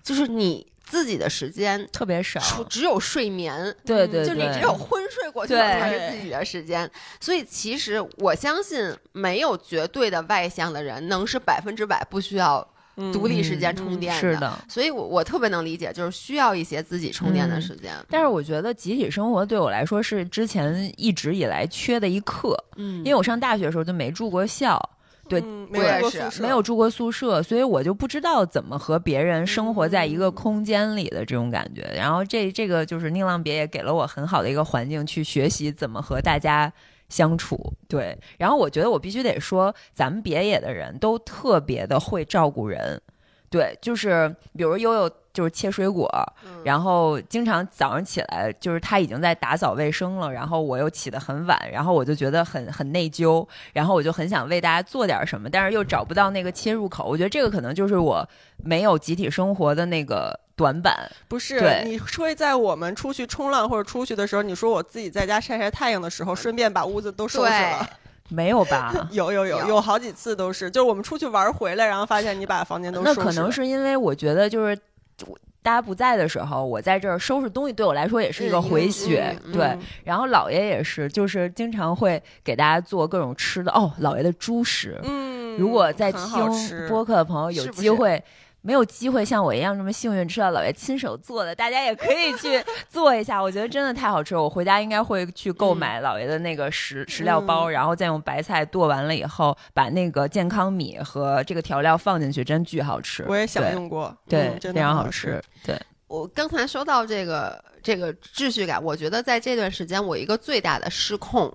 [0.03, 3.75] 就是你自己的时间，特别少，只有睡眠。
[3.85, 6.89] 对对对，就你只有昏睡过去了才是自己的时间，
[7.21, 12.74] 所以其实我相信没有绝对的外向的人能是百分之百不需要嗯
[13.13, 14.59] 独立时间嗯充电是的。
[14.69, 17.93] 所以我我特别能理解，就是需要一些自己充电的嗯时间。
[18.09, 24.81] 但是我觉得集体生活对我来说是之前一直以来缺的一课，嗯因为我上大学的时候就没住过校，
[25.29, 31.83] 对嗯没有也是过宿舍没有住过宿舍，所以我就不知道怎么和别人生活在一个空间里的这种感觉。
[31.97, 36.73] 然后这这个就是宁浪别也给了我很好的一个环境去学习怎么和大家
[37.15, 37.73] 相处。
[37.89, 43.01] 对，然后我觉得我必须得说，咱们别野的人都特别的会照顾人。
[43.49, 46.09] 对，就是比如悠悠就是切水果，
[46.47, 57.05] 嗯然后经常早上起来就是他已经在打扫卫生了，然后我又起得很晚，然后我就觉得很很内疚，然后我就很想为大家做点什么，但是又找不到那个切入口。
[57.05, 58.27] 我觉得这个可能就是我
[58.59, 61.11] 没有集体生活的那个短板。
[61.27, 67.91] 不是你会在我们出去冲浪或者出去的时候，你说我自己在家晒晒太阳的时候，顺便把屋子都收拾了。
[68.31, 69.09] 没有吧？
[69.11, 73.25] 有有 有有有好几次都是，就是我们出去玩回来，然后发现你把房间都收拾了。
[73.27, 74.79] 那可能是因为我觉得就是。
[75.27, 79.35] 我大家不在的时候，我在这儿收拾东西，对我来说也是一个嗯回血。
[79.45, 83.73] 嗯嗯对，嗯然后姥爷也是，就是经常会给大家做各种吃的。
[83.73, 88.23] 哦，姥爷的猪食，嗯，如果在听播客的朋友有机会，
[88.67, 93.39] 没有机会像我一样这么幸运吃到姥爷亲手做的，大家也可以去 做一下。
[93.39, 103.23] 我觉得真的太好吃了，我回家应该会去购买姥爷的那个食食料包，然后再用白菜剁完了以后，把那个健康米和这个调料放进去，真巨好吃。
[103.29, 105.43] 我也享用过，对，嗯真非常好吃。。
[105.63, 111.55] 对，我刚才说到这个这个秩序感，我觉得在这段时间我一个最大的失控，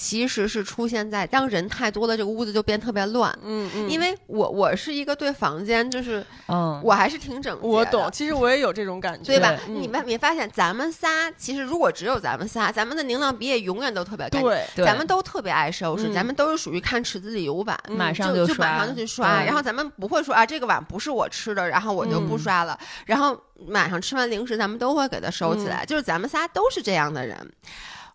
[0.00, 3.30] 其实是出现在当人太多了，这个屋子就变特别乱。
[3.42, 9.54] 嗯嗯，因为我我是一个对房间就是嗯，我还是挺整洁的，我懂，其实我也有这种感觉，对吧？
[9.68, 14.50] 嗯你们没发现咱们仨其实如果只有咱们仨，咱们的宁浪鼻也永远都特别干净。
[14.74, 23.38] 对，咱们都特别爱收拾，嗯咱们都是属于看池子里有碗，嗯马上就刷，马上就去刷，嗯然后咱们不会说啊这个碗不是我吃的，然后我就不嗯刷了，然后
[23.68, 27.36] 晚上吃完零食咱们都会给它收起来，就是咱们仨都是这样的人。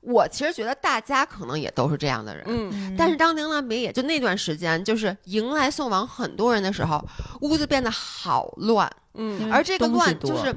[0.06, 2.96] 我其实觉得大家可能也都是这样的人，嗯。
[2.98, 7.04] 但是当宁兰别野就那段时间，就是迎来送往很多人的时候，
[7.42, 10.56] 屋子变得好乱，嗯，而这个乱就是，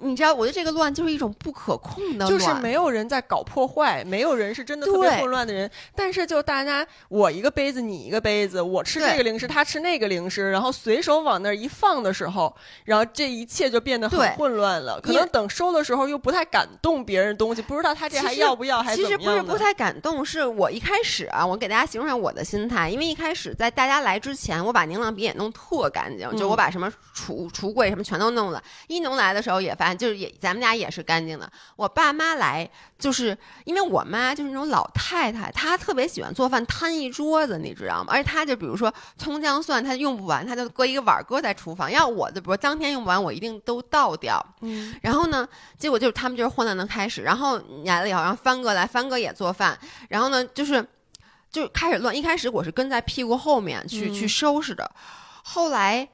[0.00, 5.70] 你知道，我觉得这个乱就是一种不可控的乱，就是没有人在搞破坏，没有人是真的特别混乱的人。
[5.94, 12.54] 但是就大家我一个杯子，你一个杯子，我吃这个零食，他吃那个零食，然后随手往那儿一放的时候，
[12.84, 15.00] 然后这一切就变得很混乱了。
[15.00, 28.62] 可能等收的时候又不太敢动别人东西，不知道他这还要不要，还其实不是不太敢动，是我一开始啊，我给大家形容一下我的心态，因为一开始在大家来之前，我把宁浪鼻也弄特干净，就嗯我把什么橱橱柜什么全都弄了。
[28.86, 31.50] 一农来的时候也发现，就是也咱们家也是干净的。
[31.76, 32.68] 我爸妈来，
[32.98, 38.06] 就是因为我妈就是那种老太太，她特别喜欢做饭，摊一桌子，你知道吗？
[38.10, 41.90] 而且她就比如说葱姜蒜，她用不完，她就搁一个碗儿搁在厨房。
[41.90, 44.44] 要我的，比如当天用不完，我一定都倒掉。
[44.60, 45.46] 嗯然后呢，
[45.78, 47.22] 结果就是他们就是混乱的开始。
[47.22, 49.78] 然后来了以后，然后帆哥来，帆哥也做饭。
[50.08, 50.86] 然后呢，就是
[51.50, 52.14] 就开始乱。
[52.14, 54.90] 一开始我是跟在屁股后面去、嗯去收拾的，
[55.42, 56.08] 后来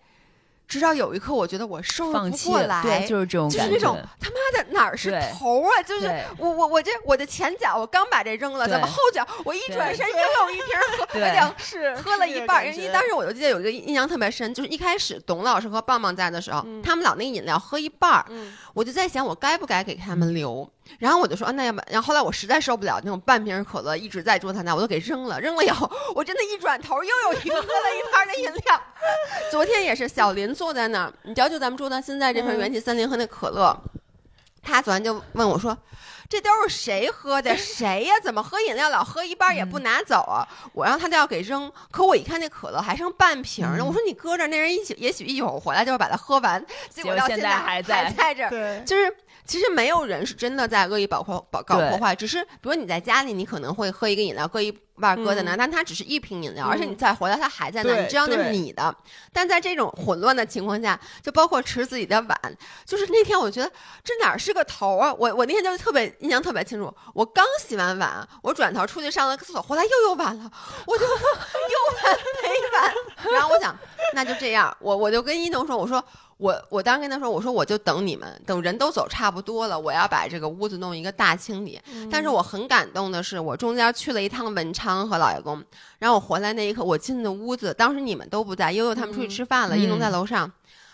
[0.71, 5.83] 直到有一刻，我觉得我收拾放不过来，对，就是这种感觉，就是那种他妈的哪儿是对头啊？
[5.83, 6.07] 就是
[6.39, 10.67] 我我我这我的前脚我刚把这扔了，对怎么后脚我一转身又有一瓶
[10.97, 20.71] 喝， 对而且是喝了一半儿，因为当时时我就记得有一个印象特别深，就是一开始董老师和棒棒在的时候，嗯他们老那个饮料喝一半儿，嗯我就在想我该不该给他们留。
[20.99, 25.41] 然后我就说，啊那要不，然后后来我实在受不了那种半瓶可乐一直在桌子那，我都给扔了。
[25.41, 28.83] 扔了以后，我真的一转头又有一个喝了一半的饮料。
[29.51, 33.77] 昨天也是小林坐在那儿，你知道，就咱们桌上现在这瓶嗯元气森林和那可乐，
[34.63, 35.77] 他昨天就问我说。
[36.29, 37.57] 这都是谁喝的？
[37.57, 38.15] 谁呀？
[38.23, 40.47] 怎么喝饮料老喝一半也不拿走啊？
[40.73, 43.79] 我让他都要给扔，可我一看那可乐还剩半瓶呢。
[43.81, 46.65] 嗯我说你搁这儿，那人一起也许一会儿回来就会把它喝完。
[46.89, 49.13] 结果到现在在还在还在这儿，就是
[49.45, 54.71] 其实没有人是真的在恶意搞破搞搞破坏，只是比如你在家里，你可能会喝一个饮料，搁一
[55.01, 58.95] 半搁在那，嗯但它只是一瓶饮料，嗯而且你再回来它还在那你知道那是你的。
[59.33, 62.39] 但在这种混乱的情况下，就包括吃自己的碗，
[62.85, 63.71] 就是那天我觉得
[64.05, 65.13] 这哪儿是个头啊！
[65.15, 70.51] 我我那天就特别印象特别清楚，我刚洗完碗，我转头出去上了个厕所，回来又有碗了，
[70.87, 71.11] 我就 又
[72.05, 72.95] 碗没碗。
[73.33, 73.77] 然后我想，
[74.15, 76.05] 那就这样，我我就跟一农说，我说。
[76.41, 81.79] 我我当时跟他说，我说我就等你们，等人都走差不多了，我要把这个屋子弄一个大清理。
[82.11, 85.63] 但是我很感动的是，我中间去了一趟文昌和老爷公，
[85.99, 90.51] 然后我回来那一刻，我进的屋子，当时你们都不在，悠悠他们出去吃饭了，嗯一龙在楼上。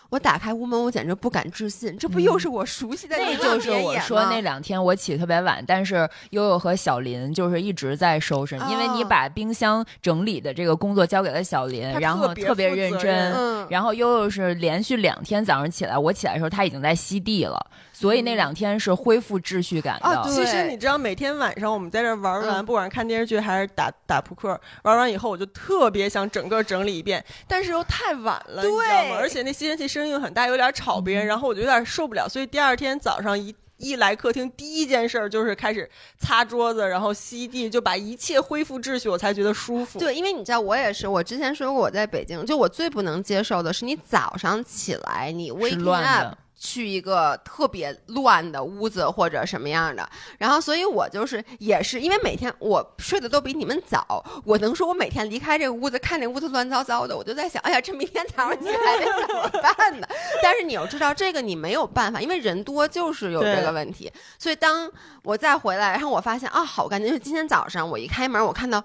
[0.09, 13.33] 我打开屋门，我简直不敢置信，这不又是我熟悉的那宁浪就是我说那两天我起特别晚，但是悠悠和小林就是一直在收拾，因为你哦把冰箱整理的这个工作交给了小林，然后特别认真。
[13.33, 17.59] 嗯，然后悠悠是连续两天早上起来，我起来的时候他已经在吸地了，
[17.99, 24.49] 所以那两天是恢复秩序感其实你知道，每天晚上我们在这儿玩完，嗯不管是看电视剧还是打打扑克，
[24.83, 29.15] 玩完以后我就特别想整个整理一遍，但是又太晚了，你知道对吗？
[29.17, 33.55] 而且那吸尘器声音又很大，有点吵别人，然后我就有点受不了，所以第二天早上一。
[33.79, 35.87] 一来客厅，第一件事儿就是开始
[36.17, 39.99] 擦桌子，然后吸地，就把一切恢复秩序，我才觉得舒服。
[39.99, 46.37] 对，因为你知道，我也是，我之前说过，我在北京，就我最不能接受的是你早上起来，你 waking 乱 up 的。
[46.59, 60.07] 去一个特别乱的屋子或者什么样的，然后所以我就是也是因为每天我睡得都比你们早，我能说我每天离开这个屋子，看这屋子乱糟糟的，我就在想，哎呀，这明天早上起来得怎么办呢？
[60.41, 64.11] 但是你要知道，这个你没有办法，因为人多就是有这个问题。
[64.39, 64.91] 所以当
[65.21, 67.07] 我再回来，然后我发现啊，好干净！
[67.07, 68.83] 就是今天早上我一开门，我看到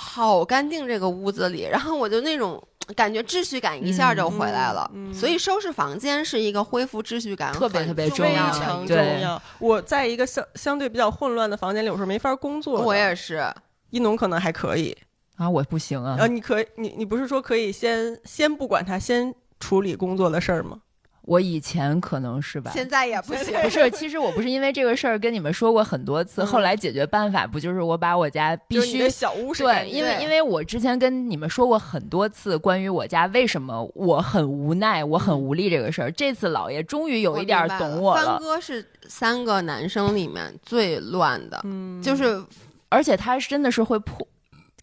[0.00, 2.62] 好干净这个屋子里，然后我就那种。
[2.96, 9.40] 感觉秩序感一下就回来了，嗯嗯所以收拾房间是一个恢复秩序感特别特别重要的常重要。
[9.60, 12.84] 我在一个相相对比较混乱的房间里，有时候没法工作的。
[12.84, 13.46] 我也是，
[13.90, 14.96] 一农可能还可以，
[15.36, 16.26] 啊，我不行啊呃，！
[16.26, 20.80] 你可以，你你不是说可以先先不管他，先处理工作的事儿吗？
[21.22, 22.70] 我以前可能是吧。
[22.74, 23.54] 现在也不行。
[23.62, 38.38] 不是，其实我不是因为这个事儿跟你们说过很多次，嗯后来解决办法不就是我把我家必须小屋是对，因为因为我之前跟你们说过很多次关于我家为什么我很无奈、我很无力这个事儿，这次老爷终于有一点儿懂我帆了。
[38.38, 42.42] 哥是三个男生里面最乱的，嗯，就是
[42.88, 44.26] 而且他真的是会破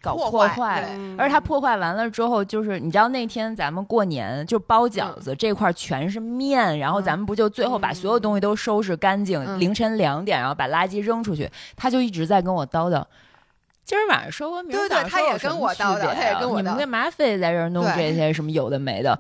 [0.07, 13.03] 搞破破坏而且它破坏完了之后，就是你知道那天咱们过年就包饺子、这块儿全是面，然后咱们不就最后把所有东西都收拾干净，嗯凌晨两点，然后把垃圾扔出去，他就一直在跟我叨叨。
[13.83, 19.17] 今儿晚上收，明儿对对早上他也跟我叨叨他也跟我叨你们干嘛非得在这儿弄这些什么有的没的？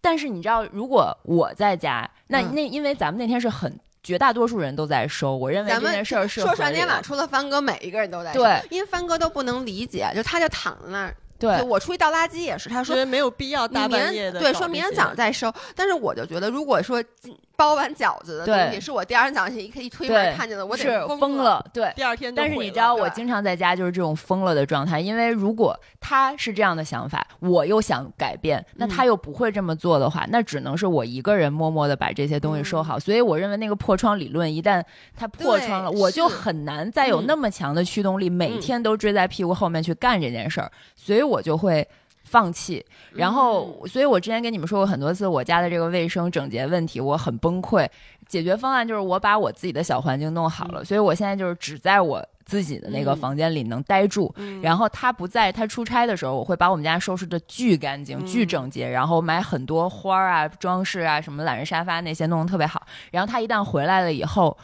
[0.00, 11.14] 但是你知道，如果我在家，那、嗯那因为咱们那天是很绝大多数人都在收，我认为这咱们件事儿是说实话，那天晚上除了帆哥，每一个人都在对，因为帆哥都不能理解，就他就躺在那儿。
[11.38, 15.50] 对我出去倒垃圾也是，他说没有必要你大半夜的对，说明天早上再收。
[15.74, 21.36] 但是我就觉得，如果说今包完饺子的东西对是我第二天早上一一推对门看见的，我得是疯疯。
[21.36, 21.92] 了，对。
[21.94, 32.98] 第二天但是你知道，我经常在家就是这种疯了的状态，因为如果他是这样的想法，我又想改变，那他又不会这么做的话，那只能是我一个人默默的把这些东西收好。
[32.98, 34.82] 所以我认为那个破窗理论，一旦
[35.14, 41.86] 它破窗了，我就很难再有嗯那么强的驱动力，每嗯天都追在屁股后面去干这件事儿，所以我就会。
[42.30, 47.88] 放弃，然后，所以我之前跟你们说过很多次，我家的这个卫生整洁问题，我很崩溃。
[48.28, 54.32] 解决方案就是我把我自己的小环境弄好了，所以我现在就是只在我自己的那个嗯房间里能待住。
[54.36, 62.86] 嗯然后他不在，他出差的时候，我会把我们家收拾的巨干净、嗯巨整洁，然后买很多花儿啊、装饰啊、什么懒人沙发那些弄得特别好。
[63.10, 64.56] 然后他一旦回来了以后，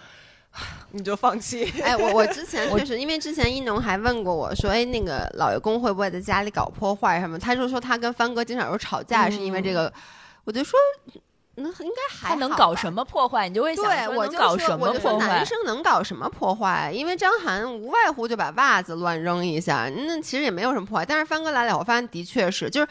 [0.93, 1.73] 你就放弃。
[1.83, 7.39] 哎，我我之前确实，因为之前一农还问过我说，哎，那个老爷公会不会在家里搞破坏什么？
[7.39, 9.93] 他就说他跟帆哥经常有吵架，是因为这个。
[10.45, 10.79] 我就说，
[11.57, 13.49] 那应该还他能搞什么破坏？
[13.49, 15.45] 你就会想对，说我就说，能搞什我就说么破坏男？
[15.45, 16.93] 生能搞什么破坏？
[16.95, 21.05] 因为张涵无外乎就把袜子乱扔一下，那其实也没有什么破坏。
[21.05, 22.87] 但是帆哥来了，我发现的确是，就是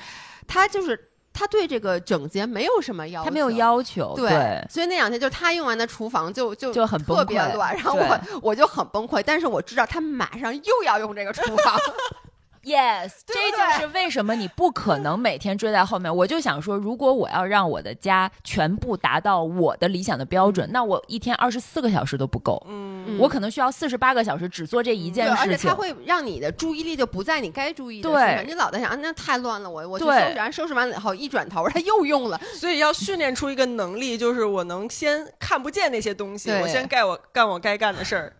[0.45, 11.77] 他就是他对这个整洁没有什么要求，他没有要求，对，所以那两天就是他用完的厨房就就就很特别乱，然后我我就很崩溃，但是我知道他马上又要用这个厨房，
[12.65, 16.13] Yes，对这就是为什么你不可能每天追在后面。
[16.13, 25.75] 我就想说，如果我要让我的家全部达到我的理想的标准，那我一天二十四个小时都不够，嗯，我可能需要四十八个小时只做这一，件事情而且它。
[25.75, 38.33] 会让你的注意力就不在你该注意的对事上，你老在想啊，那太乱了，我我去收拾完，收拾完了以后一转头它又用了， 所以要训练出一个能力，就是我能先看不见那些东西，我先干我干我该干的事儿。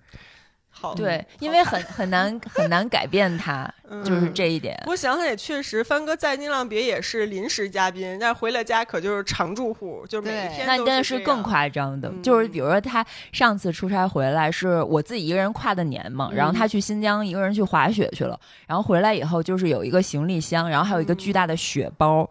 [0.89, 4.77] 好，对，因为很很难很难改变它， 嗯就是这一点。
[4.87, 11.45] 我想想也确实，帆哥在宁浪别也是临时嘉宾，但是回了家可就是常住户，就是每一天都那但是更。
[11.45, 22.27] 夸张的，嗯就是比如说他上次出差回来，是我自己一个人跨的年嘛，然后他去新疆一个人去滑雪去了，然后回来以后就是有一个行李箱，然后还有一个巨大的雪包，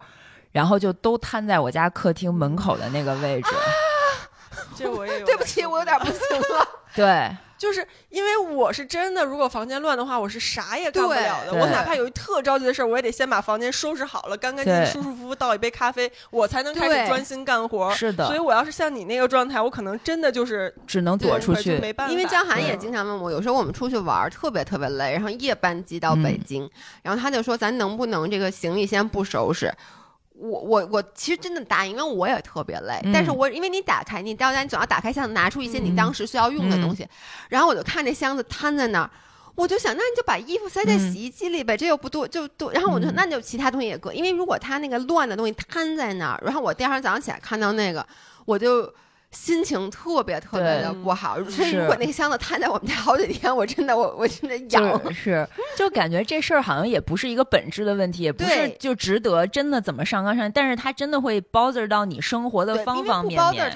[0.51, 3.49] 然后就都摊在我家客厅门口的那个位置。
[4.75, 6.67] 这我也有对不起，我有点不行了。
[6.93, 11.53] 对，就是因为我是真的，如果房间乱的话，我是啥也干不了的。
[11.53, 17.93] 我哪怕有一特着急的事儿，我也得先把房间收拾好了，干干净净、舒舒服服倒一杯咖啡，我才能开始专心干活。
[17.93, 21.79] 是的所以我要是像你那个状态，我可能真的就是只能躲出就去。
[21.79, 22.11] 没办法。
[22.11, 26.69] 因为江涵也经常问我，有时候我们出去玩儿特别特别累，然后夜班机到北京，
[27.01, 29.73] 然后他就说咱能不能这个行李先不收拾。
[30.37, 37.07] 我我我其实真的答应，因为我也特别累，嗯但是我因为你打开你到家，你总要打开箱子拿出一些你嗯当时需要用的东西，
[37.49, 39.09] 然后我就看这箱子摊在那儿。
[39.55, 42.73] 我就想，那你就把衣服塞在嗯洗衣机里呗，这又不多，就多。
[42.73, 48.05] 然后我就那就其他东西也搁，因为如果他那个乱的东西摊在那儿，然后我第二天早上起来看到那个，
[48.43, 48.93] 我就
[49.35, 51.35] 心情特别特别的不好。
[51.43, 54.99] 所以是如果那个箱子摊在我们家好几天，我真的我 我真的痒。
[55.03, 63.71] 就是是，就感觉这事儿好像也不是一个本质的问题，也不是就值得真的怎么上纲上线，但是它真的会 bother 到你生活的方方面面。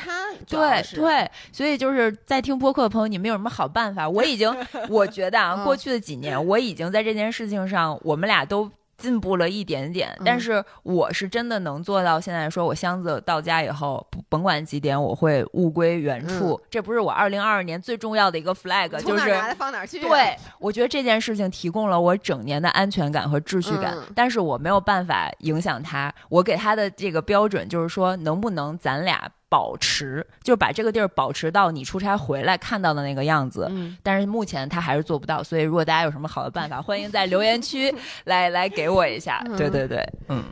[0.47, 4.07] 对对，所以就是在听播客的朋友，你们有什么好办法？
[4.07, 4.55] 我已经，
[4.89, 8.69] 我觉得啊， 嗯过去的几年，我已经在这件事情上，我们俩都
[8.99, 10.15] 进步了一点点。
[10.23, 16.61] 但嗯是我是真的能做到现在，说我箱子到家以后，甭管几点，我会物归原处。
[16.69, 19.99] 这不是我二零二二年最重要的一个 flag，就是拿来放哪儿去。
[19.99, 26.13] 对，我觉得这件事情提供了我整年的安全感和秩序感，嗯但是我没有办法影响他。
[26.27, 33.67] 我给他的这个标准就是说，能不能咱俩保持，就是把这个地儿保持到你出差回来看到的那个样子。
[33.71, 37.93] 嗯，但是目前他还是做不到，所以如果大家有什么好的办法，欢迎在留言区
[38.25, 39.41] 来来给我一下。
[39.47, 40.43] 嗯对对对，嗯，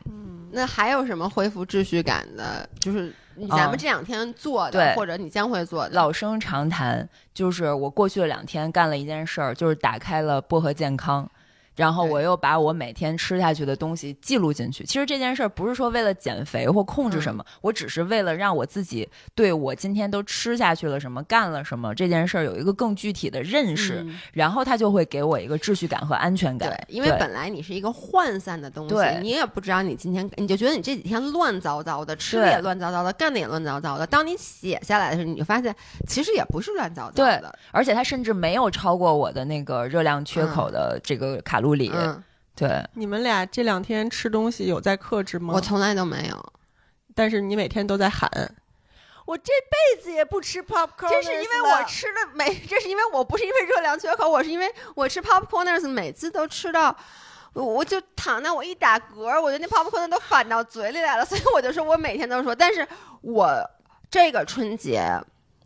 [0.51, 2.67] 那还有什么恢复秩序感的？
[2.79, 5.93] 就是嗯咱们这两天做的，对或者你将会做的。
[5.93, 11.29] 老生常谈，就是我过去的两天干了一件事儿，就是打开了薄荷健康。
[11.77, 14.83] 然后我又把我每天吃下去的东西记录进去。
[14.83, 26.69] 其实这件事儿不是说为了减肥或控制什么，我只是为了让我自己对我今天都吃下去了什么、干了什么这件事儿有一个更具体的认识，嗯然后它就会给我一个秩序感和安全感。
[26.69, 34.07] 对，因为本来你是一个涣散的东西，你也不知道你今天，你就觉得你这几天乱糟糟的，吃的也乱糟糟的，干的也乱糟糟的。
[34.07, 35.75] 当你写下来的时候，你就发现
[36.07, 37.53] 其实也不是乱糟糟对的。
[37.71, 41.91] 而且它甚至没有超过我的那个热量缺口的这个卡路里。
[41.93, 42.23] 嗯，
[42.55, 45.53] 对，你们俩这两天吃东西有在克制吗？
[45.53, 46.53] 我从来都没有，
[47.15, 48.29] 但是你每天都在喊，
[49.25, 56.95] 我这辈子也不吃 popcorn，这是因为我吃的每， 这是因为我不是因为热量缺口，我是因为我吃 popcorners 每次都吃到。
[57.53, 62.87] 我我就躺那，我一打嗝，我觉得那 popcorn 都反到嘴里来了，所以我就说我每天都说，但是
[63.21, 63.49] 我
[64.11, 65.01] 这个春节，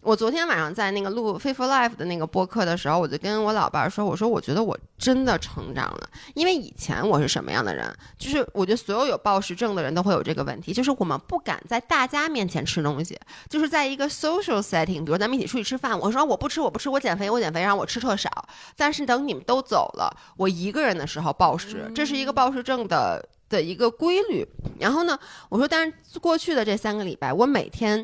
[0.02, 13.16] 我昨天晚上在那个录《Fit for Life》的那个播客的时候，我就跟我老伴儿说，我说我觉得我真的成长了，因为以前我是什么样的人，就是我觉得所有有暴食症的人都会有这个问题，就是我们不敢在大家面前吃东西，
[13.48, 18.30] 就是在一个 social setting，比如咱们一起出去吃饭，我说我不吃，我不吃，我减肥，我减肥，然后我吃特少。
[18.76, 24.44] 但是等你们都走了，我一个人的时候暴食，这是一个暴食症的的一个规律。
[24.80, 25.16] 然后呢，
[25.50, 28.04] 我说，但是过去的这三个礼拜，我每天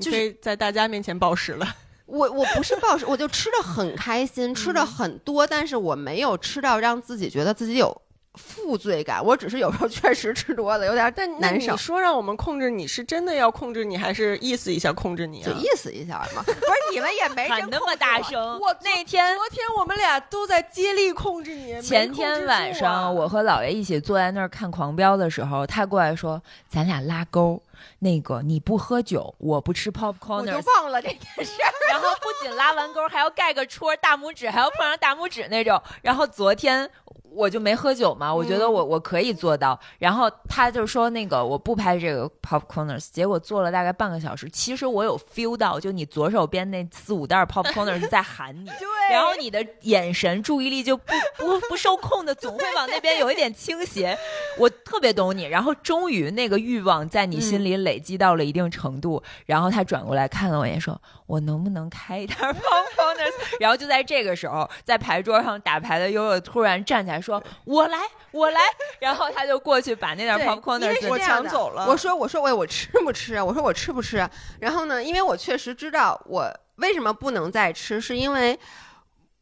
[0.00, 1.76] 就是在大家面前暴食了。
[2.06, 8.02] 我我不是暴食，我就吃的很开心，吃的很多，但是我没有吃到让自己觉得自己有
[8.34, 9.24] 负罪感。
[9.24, 11.78] 我只是有时候确实吃多了，有点但那难受你。
[11.78, 15.46] 说让我们控制你是真的要控制你，还是意思一下控制你啊？
[15.46, 16.58] 就意思一下嘛，不是
[16.92, 27.62] 你们也没喊那么大声，我那天昨天我们俩都在接力控制你，前天晚上，我和姥爷一起坐在那儿看《狂飙》的时候，他过来说：“咱俩拉钩，
[28.00, 31.72] 那个你不喝酒，我不吃我 popcorn，就忘了这件事儿。
[31.90, 35.80] 然后不仅拉完钩，还要盖个戳，大拇指还要碰上大拇指那种。
[36.02, 36.90] 然后昨天
[37.32, 39.78] 我就没喝酒嘛，我觉得我我可以做到。
[39.98, 44.48] 然后他就说那个我不拍这个 popcorners，结果做了大概半个小时。
[44.50, 54.16] 其实我有 feel 到，就你左手边那四五袋 popcorners 在喊你， 对然后你的眼神注意力就不 不不受控的，总会往那边有一点倾斜。
[54.58, 55.44] 我特别懂你。
[55.44, 67.98] 然后终于那个欲望在你心里累积到了一定程度，然后他转过来看了我一眼，说：“我能不能开一袋 popcorners？” 然后就在这个时候，在牌桌上打牌的悠悠突然站起来说：“我来，
[68.32, 68.60] 我来。
[69.00, 73.44] ”然后他就过去把那袋对因为 popcorners 我抢走了我说我说喂，我吃不吃啊？
[73.44, 74.30] 我说我吃不吃啊？
[74.60, 78.58] 然后呢，因为我确实知道我为什么不能再吃，是因为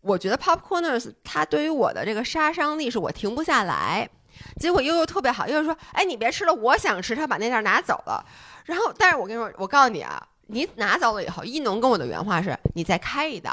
[0.00, 4.08] 我觉得 popcorners 它对于我的这个杀伤力是我停不下来。
[4.60, 8.24] 结果悠悠特别好，悠悠说：“哎，你别吃了，我想吃。”他把那袋拿走了。
[8.64, 13.50] 然后，但是我跟你说，我告诉你啊，你拿走了以后，一农跟我的原话是：“你再开一袋。”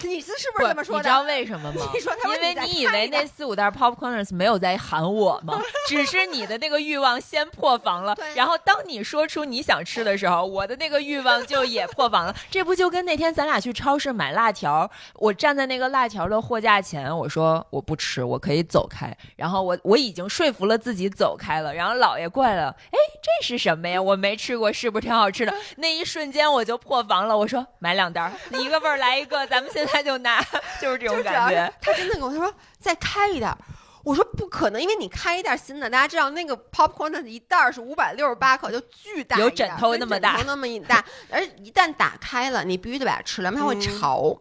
[0.08, 1.22] 你是是不是这么说的你知道？
[1.22, 1.82] 为什么吗？
[1.94, 5.60] 你说他因为你以为那四五袋 popcorners 没有在喊我吗？
[5.88, 12.34] 只是你的那个欲望先破防了，然后当你说出你想吃的时候，我的那个欲望就也破防了。
[12.50, 19.16] 这不就跟那天咱俩去超市买辣条，我站在那个辣条的货架前，我说我不吃，我可以走开。
[19.36, 24.00] 然后我我已经说服了自己走开了，然后姥爷过来了，哎，这是什么呀？
[24.00, 25.54] 我没吃过，是不是挺好吃的？
[25.76, 30.42] 那一瞬间我就破防了，我说买两袋儿，一个味儿来一个，咱们现在就拿，
[30.80, 31.72] 就是这种感觉。
[31.80, 33.58] 他真的跟我他说再开一袋儿，
[34.04, 44.38] 我说不可能，因为你开一袋新的，大家知道那个 popcorn 的一袋儿是五百六十八克，就巨大有枕头那么大跟枕头那么一大，而一旦打开了，你必须得把它吃了，要不然它会嗯潮。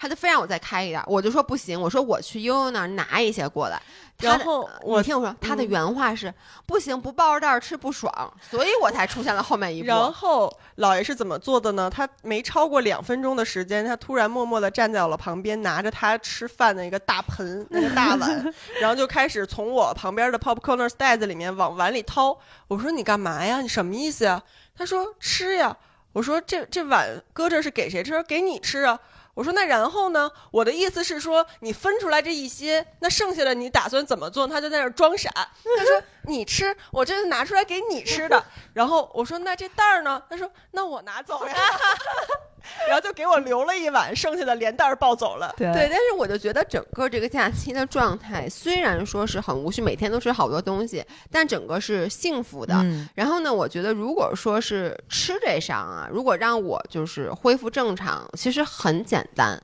[0.00, 3.80] 他就非让我再开一点儿，我就说不行，我说我去悠悠那儿拿一些过来。
[4.18, 6.32] 然后我你听我说，他的嗯原话是、
[6.66, 9.88] 不行，不抱着袋儿吃不爽，所以我才出现了后面一步。
[9.88, 11.90] 然后老爷是怎么做的呢？
[11.90, 22.38] 他没超过两分钟的时间，他突然默默地站在我旁边，拿着他吃饭的一个大盆、那个大碗， 然后就开始从我旁边的 popcorners 袋子里面往碗里掏。
[22.68, 23.60] 我说你干嘛呀？
[23.60, 24.42] 你什么意思呀？
[24.74, 25.76] 他说吃呀。
[26.12, 28.20] 我说这这碗搁这是给谁吃？
[28.24, 28.98] 给你吃啊。
[29.34, 30.30] 我说那然后呢？
[30.50, 34.46] 我的意思是说，你分出来这一些，那剩下的你打算怎么做？
[34.46, 35.30] 他就在那儿装傻。
[35.30, 38.42] 他说你吃，我这是拿出来给你吃的。
[38.72, 40.22] 然后我说那这袋儿呢？
[40.30, 41.54] 他说那我拿走呀。
[42.86, 45.52] 然后就给我留了一碗，剩下的连袋儿抱走了。
[45.56, 52.74] 对对，但是我就觉得整个这个假期的状态，虽然说是很无趣，每天都吃好多东西，但整个是幸福的。
[52.74, 59.58] 嗯然后呢，我觉得如果说是吃这上啊，如果让我就是恢复正常，其实很简单，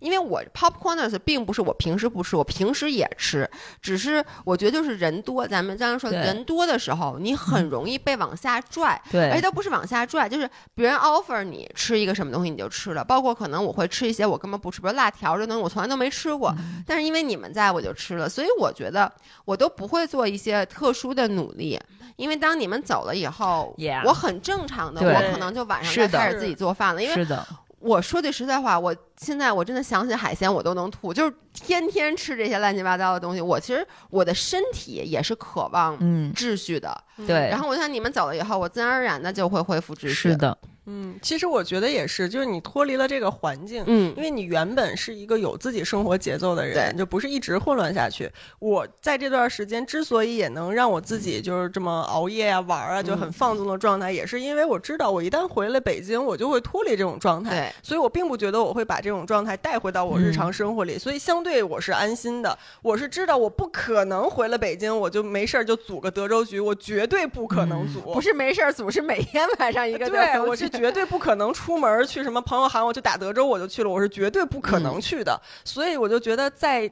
[0.00, 3.48] 因为我 popcorners 并不是我平时不吃，我平时也吃，
[3.80, 16.82] 只是我觉得就是人多，咱们刚刚说人多的时候，你很容易被往下拽，而且对，都不是往下拽，就是别人 offer 你吃一个什么东西你就吃了，包括可能我会吃一些我根本不吃，比如辣条这东西我从来都没吃过，嗯。
[16.86, 19.10] 但是因为你们在我就吃了，所以我觉得
[19.44, 21.78] 我都不会做一些特殊的努力，
[22.16, 23.74] 因为当你们走了以后
[24.04, 27.46] 我很正常的，我可能就晚上是的再开始自己做饭了，因为是的，
[27.80, 33.40] 我说句实在话，我现在我真的想起海鲜我都能吐，就是天天吃这些乱七八糟的东西。
[33.40, 40.14] 我其实我的身体也是渴望嗯，秩序的，对然，后我想你们走了以后，我自然而然的就会恢复秩序。
[40.14, 40.56] 是，的，
[40.92, 48.28] 嗯，其实我觉得也是，就是你脱离了这个环境，嗯因为你原本是一个有自己生活节奏的人，对就不是一直混乱下去。
[48.58, 57.50] 我在这段时间之所以也能让我自己就是这么熬夜啊、玩啊，就很放纵的状态，也是因为我知道我一旦回了北京，我就会脱离这种状态。
[57.50, 62.58] 对，所以我并不觉得我会把这种状态带回到我日常生活里，所以相对我是安心的。
[62.82, 68.00] 我是知道我不可能回了北京，我就没事儿就组个德州局，我绝对不可能组。
[68.12, 75.38] 不是没事儿组，是每天晚上一个对，都我是绝对不可能出门去什么朋友喊我去打德州我就去了，我是绝对不可能去的。
[75.62, 76.90] 所以我就觉得在。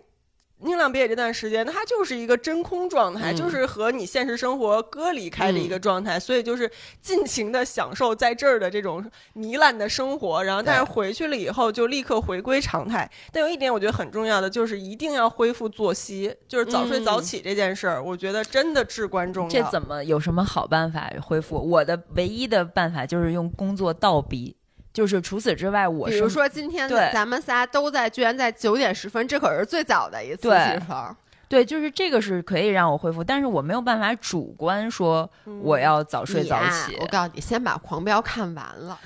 [0.61, 6.71] 宁浪毕业这段时间，它就是一个真空状态，嗯就是和你现实生活割离开的一个状态，所以就是
[7.01, 9.05] 尽情的享受在这儿的这种
[9.37, 13.09] 糜烂的生活，然后但是回去了以后就立刻回归常态。
[13.33, 19.51] 但有一点我觉得很重要的就是一定要恢复作息，就是早睡早起这件事儿，我觉得真的至关重要。
[19.51, 21.57] 这怎么有什么好办法恢复？
[21.57, 24.57] 我的唯一的办法就是用工作倒逼，
[24.93, 31.16] 就是除此之外，我是比如说今天对咱们仨都在，居然在九点十分，这可是最早的一次对起床。
[31.48, 35.28] 对，就是这个是可以让我恢复，但是我没有办法主观说
[35.62, 36.94] 我要早睡早起。
[37.01, 38.98] 我告诉你，先把《狂飙》看完了，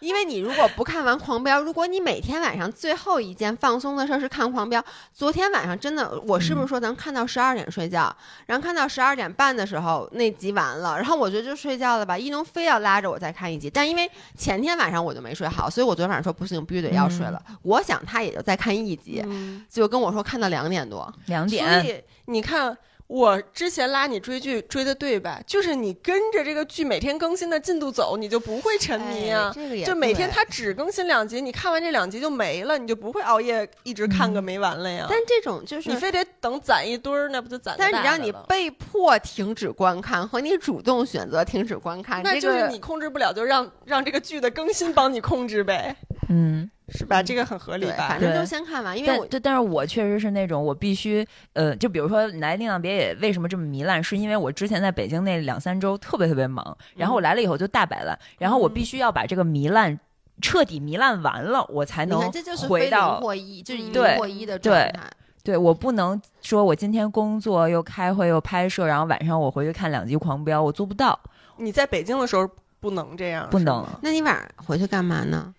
[0.00, 4.80] 因为你如果不看完《狂飙》，如果你每天晚上最后一件放松的事儿是看《狂飙》，
[5.12, 8.14] 昨天晚上真的，我是不是说咱看到十二点睡觉，
[8.46, 17.42] 然后看到十二点半的时候那集完了，然后我觉得就睡觉了吧，一农非要拉着我再看一集，但因为前天晚上我就没睡好，所以我昨天晚上说不行，必须得要睡了。
[17.62, 19.64] 我想他也就再看一集，嗯。
[19.70, 22.76] 就跟我说看到两点多，两点，所以你看，
[23.12, 25.38] 我之前拉你追剧追的对吧？
[25.46, 29.50] 就是你跟着这个剧每天更新的进度走，你就不会沉迷啊。
[29.50, 35.06] 哎这个也就每天它只更新两集，你看完这两集就没了，你就不会熬夜一直看个没完了呀。
[35.10, 37.76] 但这种就是你非得等攒一堆儿，那不就攒？
[37.78, 45.94] 但是你让你被迫停止观看和你主动选择停止观看，那就是你控制不了，就让让这个剧的更新帮你控制呗，
[46.30, 47.22] 嗯，是吧？
[47.22, 48.20] 这个很合理，吧反？
[48.20, 59.98] 正对就先看完，因为我但对，但是我确实是那种我必须，呃，就比如说来宁浪别野为什么这么糜烂，是因为我之前在北京那两三周特别特别忙，然后我来了以后就大摆烂，然后我必须要把这个糜烂
[60.40, 65.10] 彻底糜烂完了，我才能你看这就是非零回到或一，就是零或一的状对态。
[65.44, 71.18] 对我不能说我今天工作又开会又拍摄，然后晚上我回去看两集《狂飙》，我做不到。
[71.56, 72.48] 你在北京的时候
[72.78, 75.52] 不能这样，不能那你晚上回去干嘛呢？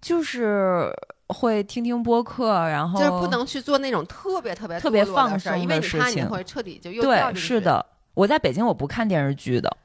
[0.00, 0.92] 就是
[1.28, 7.84] 会听听播客，然后就是不能去做那种特别特别特别堕落的放事儿，松因为你怕你的事情会彻底就又对，是，的。
[8.14, 9.76] 我在北京我不看电视剧的，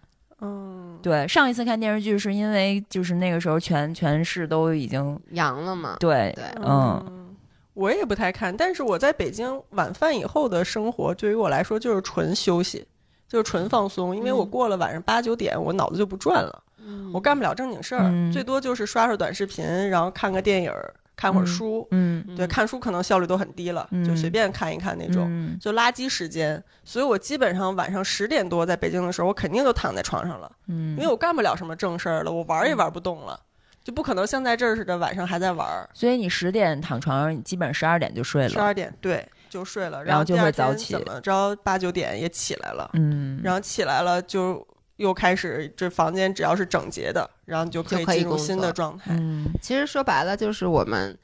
[0.41, 5.98] 嗯，对，上一次看电视剧是因为就是那个时候全全市都已经阳了嘛。
[5.99, 7.35] 对对嗯，
[7.76, 12.84] 我也不太看，但是我在北京晚饭以后的生活，对于我来说就是纯休息，
[13.27, 21.88] 就是纯放松，因为我嗯过了晚上八九点，我脑子就不转了，嗯我干不了正经事儿，嗯最多就是刷刷短视频，然后看个电影儿，看会儿嗯书。
[21.91, 25.26] 嗯对，看书可能效率都很低了，就嗯随便看一看那种。
[25.30, 33.39] 嗯就垃圾时间，所以我基本上晚上十点多在北京的时候，我肯定都躺在床上了，嗯，因为我干不了什么正事儿了，我玩儿也玩不动了，
[33.84, 35.89] 就不可能像在这儿似的晚上还在玩儿。
[35.93, 38.49] 所以你十点躺床上，你基本十二点就睡了。
[38.49, 44.65] 十二点对就睡了，然后第二天会早起怎么着八九点也起来了，嗯，然后起来了就
[44.98, 49.11] 又开始这房间只要是整洁的，然后你就可以进入新的状态。
[49.14, 51.18] 嗯其实说白了就是我们，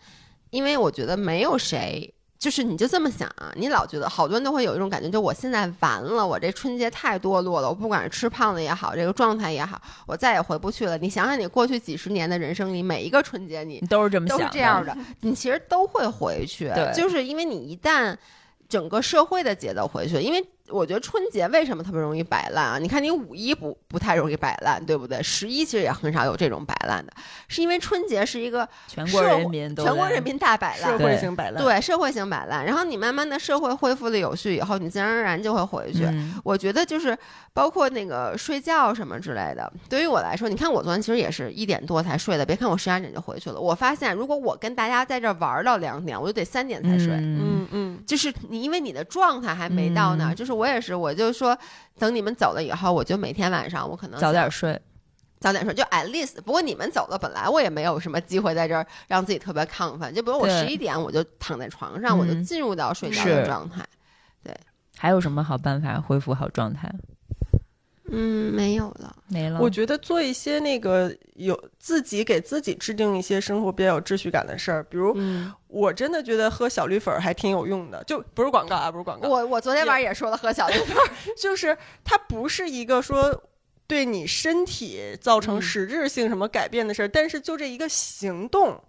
[0.50, 2.14] 因为我觉得没有谁。
[2.40, 10.98] 就是你就这么想啊，你老觉得好多人都会有一种感觉，就我现在完了，我这春节太堕落了，我不管是吃胖了也好，这个状态也好，我再也回不去了。
[11.00, 18.16] 你想想，你过去几十年的人生里，每一个春节你你都是这么都想是这样的，你其实都会回去，就是因为你一旦
[18.70, 20.42] 整个社会的节奏回去，因为
[20.72, 22.80] 我觉得春节为什么特别容易摆烂啊？
[22.80, 25.22] 你看你五一不不太容易摆烂，对不对？
[25.24, 27.12] 十一其实也很少有这种摆烂的，
[27.48, 31.06] 是因为春节是一个全国人民都全国人民大摆烂社。
[31.06, 31.64] 会性摆烂。
[31.64, 36.06] 对社会性摆烂，然后你慢慢的社会恢复了有序以后，你自然而然就会回去。
[36.06, 37.18] 嗯我觉得就是
[37.54, 43.60] 包括那个睡觉什么之类的，对于我来说，你看我昨天其实也是一点多才睡的，别看我十二点就回去了。
[43.60, 47.08] 我发现如果我跟大家在这儿玩到两点，我就得三点才睡。
[47.10, 51.58] 嗯嗯嗯，就是你，因为你的状态还没到那儿，嗯就是我也是，我就说
[51.98, 54.80] 等你们走了以后，我就每天晚上我可能早点睡。
[55.40, 56.42] 早点睡，就 at least。
[56.42, 63.82] 不过你们走了，本来我也没有什么机会在这儿让自己特别亢奋，就比如我十一点我就躺在床上，我就嗯进入到睡觉的状态。
[64.44, 64.54] 对
[64.98, 66.94] 还有什么好办法恢复好状态？
[68.12, 69.16] 嗯，没有了。
[69.28, 69.60] 没了。
[69.60, 83.44] 我觉得做一些那个有自己给自己制定一些生活比较有秩序感的事儿，比如嗯，我真的觉得喝小绿粉儿还挺有用的，就不是广告啊，不是广告，我我昨天晚上也说了喝小绿粉儿， 就是它不是一个说
[83.88, 88.82] 对你身体造成嗯实质性什么改变的事儿，但是就这一个行动。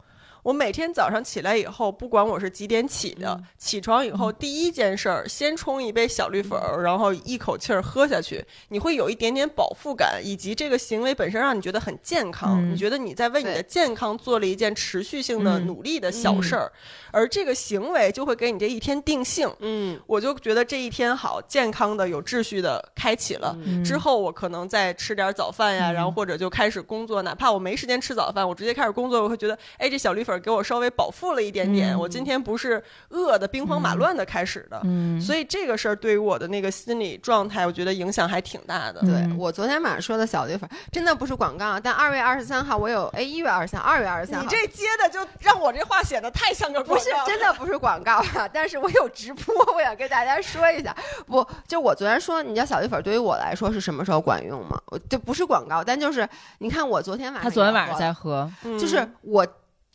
[0.43, 3.45] 我每天早上起来以后，不管我是几点起的，嗯。
[3.59, 12.73] 起床以后第一件事儿，先冲一杯小绿粉儿，然后一口气儿喝下去，你会有一点点饱腹感，以及这个行为本身让你觉得很健康，嗯。
[12.73, 15.67] 你觉得你在为你的健康做了一件持续性的嗯。
[15.67, 16.73] 努力的小事儿，
[17.13, 19.51] 而这个行为就会给你这一天定性。
[19.61, 23.57] 嗯，我就觉得这一天好健康的、有秩序的开启了。
[23.65, 34.81] 嗯之后我可能再吃点早饭呀，嗯然后或者就开始工作，哪怕我没时间吃早饭，我直接开始工作，我会觉得，哎，这小绿粉给我稍微饱腹了一点点，嗯我今天不是饿的兵荒马乱的开始的。
[34.85, 39.01] 嗯，所以这个事儿对于我的那个心理状态，我觉得影响还挺大的。
[39.01, 47.11] 对嗯我昨天晚上说的小绿粉儿真的不是广告啊，但二月二十三号我有哎一月二十三，二月二十三号你这接的就让我这话显得太像个不是。
[47.27, 50.95] 真的不是广告啊，但是我有直播，我想跟大家说一下。
[51.27, 54.81] 不，就我昨天说，你知道小绿粉对于我来说是什么时候管用吗？
[54.87, 56.29] 我就不是广告，但就是
[56.59, 59.47] 你看我昨天晚上，他昨天晚上在，喝，嗯就是我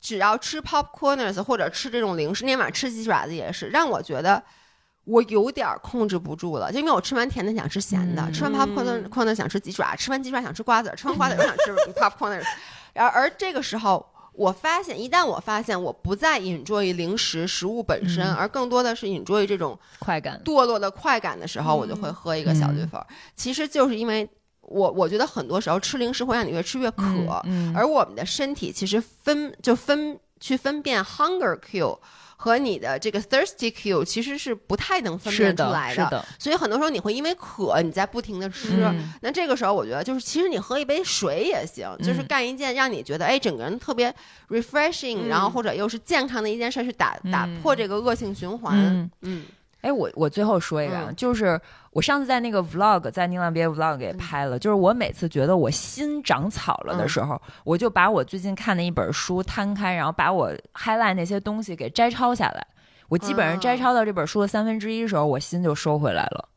[0.01, 4.41] 只要吃 popcorners 或者吃这种零食，那天晚上吃鸡爪子也是，让我觉得。
[5.07, 12.41] 我有点儿控制不住了，就因为我吃完甜的想吃咸的，嗯吃完 popcorn corner 想吃鸡爪，吃完鸡爪想吃瓜子儿，吃完瓜子儿又想吃 popcorn。
[12.91, 14.03] 然后而这个时候，
[14.37, 20.41] 我发现一旦我发现我不再 enjoy 零食食物本身，嗯而更多的是 enjoy 这种快感。
[20.43, 23.07] 堕落的快感的时候，我就会喝一个小绿粉儿。
[23.35, 24.27] 其实就是因为
[24.61, 27.03] 我我觉得很多时候吃零食会让你越吃越渴，
[27.45, 31.97] 嗯，而我们的身体其实分就分去分辨 hunger cue
[32.45, 38.83] 和你的这个 thirsty cue 其实是不太能分辨出的，来是的，所以很多时候你会因为渴，你在不停的吃。
[38.83, 44.13] 嗯那这个时候，我觉得就是，其实你喝一杯水也行，就是嗯干一件让你觉得哎，整个人特别
[44.49, 49.09] refreshing，、嗯然后或者又是健康的一件事，去打打嗯破这个恶性循环。
[49.21, 49.45] 嗯。
[49.85, 51.59] 嗯哎，我我最后说一个，就是
[51.91, 62.65] 我上次在那个 vlog，在宁浪别 vlog 给拍了，就是我每次觉得我心长草了的时候，我就把我最近看的一本书摊开，然后把我 highlight 那些东西给摘抄下来。
[63.09, 66.49] 我基本上摘抄到这本书的三分之一的时候，我心就收回来了，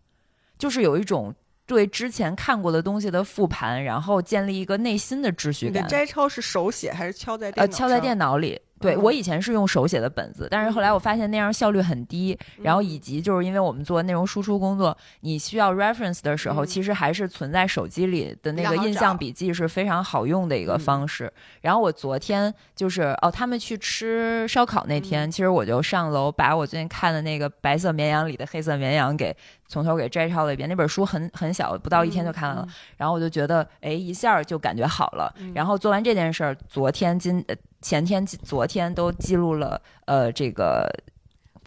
[0.56, 1.34] 就是有一种
[1.66, 5.88] 对之前看过的东西的复盘，然后建立一个内心的秩序你的感。
[5.90, 8.58] 摘抄是手写还是敲在电呃，脑敲在电脑里。
[8.80, 9.02] 对、嗯。
[9.02, 12.38] 我以前是用手写的本子，但是后来我发现那样效率很低。
[12.62, 16.66] 然后以及就是因为我们做内容输出工作，你需要 reference 的时候，嗯。
[16.66, 20.78] 其实还是存在手机里的那个印象笔记是非常好用的一个嗯。
[20.78, 21.32] 方式。
[21.60, 29.34] 然后我昨天就是哦，他们去吃烧烤那天，其实我就上楼把我最近看的那个《白色绵羊》里的黑色绵羊给
[29.68, 30.68] 从头给摘抄了一遍。
[30.68, 32.66] 那本书很很小，不到一天就看完了。
[32.96, 35.32] 然后我就觉得，哎，一下就感觉好了。
[35.54, 40.90] 然后做完这件事儿，昨天、今、呃、前天、昨天都记录了，呃，这个。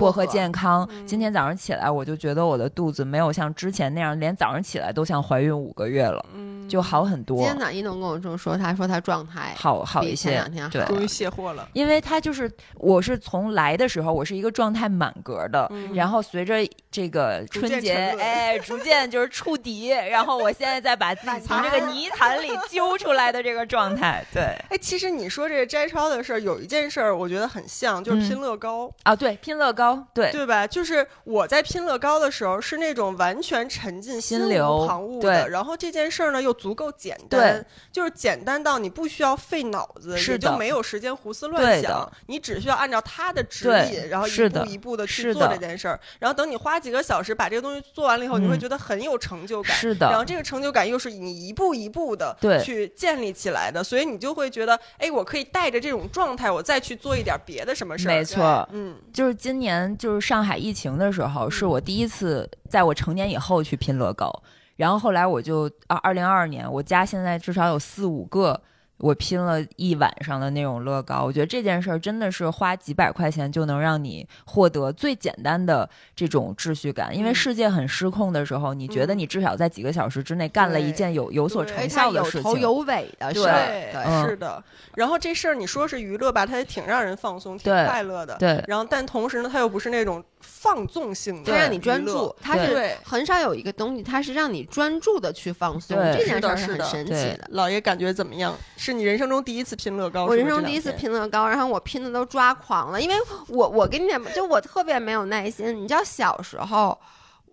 [0.02, 1.06] 薄荷健康，嗯。
[1.06, 6.68] 今天早上起来我就觉得我的肚子没有像之前那样，连早上起来都像怀孕五个月了，嗯。
[6.68, 7.38] 就好很多。
[7.38, 10.69] 今，天呢，一能跟我这么说，他说他状态好好一些前两天。
[10.69, 11.68] 对，终于卸货了。
[11.73, 15.94] 因为他就是我是从来的时候，我是一个状态满格的，嗯。
[15.94, 16.56] 然后随着
[16.90, 28.32] 这个春节，哎，逐渐就是触底，然后我现在再把自己 从这个泥潭里揪出来的这个状态，对，哎，其实你说这个摘抄的事儿，有一件事儿我觉得很像，就是嗯。
[28.32, 30.66] 拼乐高，啊，对，拼乐高，对，对吧？
[30.68, 49.76] 就是我在拼乐高的时候是那种完全沉浸、无心流旁骛的，然后这件事儿呢又足够简单，就是简单到你不需要费脑子，是的也就没有时间胡思乱想，你只需要按照他的指引，然后一步一步的去做这件事儿，然后等你花几个小时把这个东西做完了以后，你会嗯觉得很有成就感。
[49.76, 58.12] 是的，然后这个成就感又是你一步一步的去建立起来的，所以你就会觉得，哎，我可以带着这种状态，我再去做一点别的什么事儿。
[58.12, 64.32] 没错，嗯，就是今年年就是上海疫情的时候，是我第一次在我成年以后去拼乐高，
[64.76, 68.62] 然后后来我就啊，二零二二年我家现在至少有四五个。
[69.02, 77.15] 我拼了一晚上的那种乐高，我觉得这件事儿真的是花几百块钱就能让你获得最简单的这种秩序感。
[77.15, 82.86] 因为嗯世界很失控的时候，你觉得你至少在几个小时之内干了一件有有所成效的事有头有情。
[82.86, 84.64] 尾的对事儿，对，嗯是的。
[84.95, 88.36] 然后这事儿你说是娱乐吧，它也挺让人放松，挺快乐的。
[88.38, 97.48] 对然后，但同时呢，它又不是那种放纵性的，它让你专注，它是很少有一个东西，它是让你专注的去放松，这件事儿是很神奇对的。
[97.52, 98.54] 老爷感觉怎么样？
[98.78, 100.26] 是你人生中第一次拼乐高？
[100.26, 103.16] 我人生第一次拼乐高，然后我拼的都抓狂了，因为
[103.48, 105.76] 我我跟你讲，就我特别没有耐心。
[105.82, 106.98] 你知道小时候，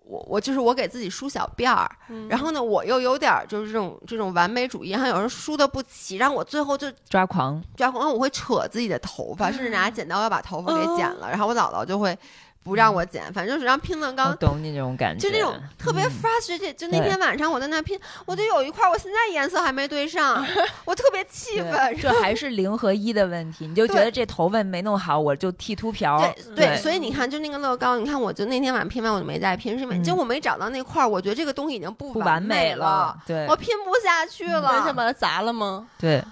[0.03, 12.17] 我我就是我给自己梳小辫儿，嗯然后呢，我又有点儿就是这种这种完美主义，然后有时候梳的不齐，然后我最后就抓狂，抓狂，我会扯自己的头发， 甚至拿剪刀要把头发给剪哦了，然后我姥姥就会
[12.63, 20.45] 不让我剪，反正就是让拼乐高懂你这种感觉，就那种特别嗯 frustrated，、就那天晚上我在那拼，我就有一块我现在颜色还没对上，
[20.85, 21.73] 我特别气愤。
[21.99, 26.19] 这还是零和一的问题，你就觉得这头发没弄好，我就剃秃瓢。
[26.19, 30.03] 对对，所以你看，就那个乐高，你看，我就那天晚上拼完我就没再拼，是因为嗯。
[30.03, 33.47] 就我没找到那块儿，我觉得这个东西已经不不完完美了了，，对。
[33.47, 35.87] 我拼不下去嗯了，那想把它砸了吗？
[35.97, 36.23] 对，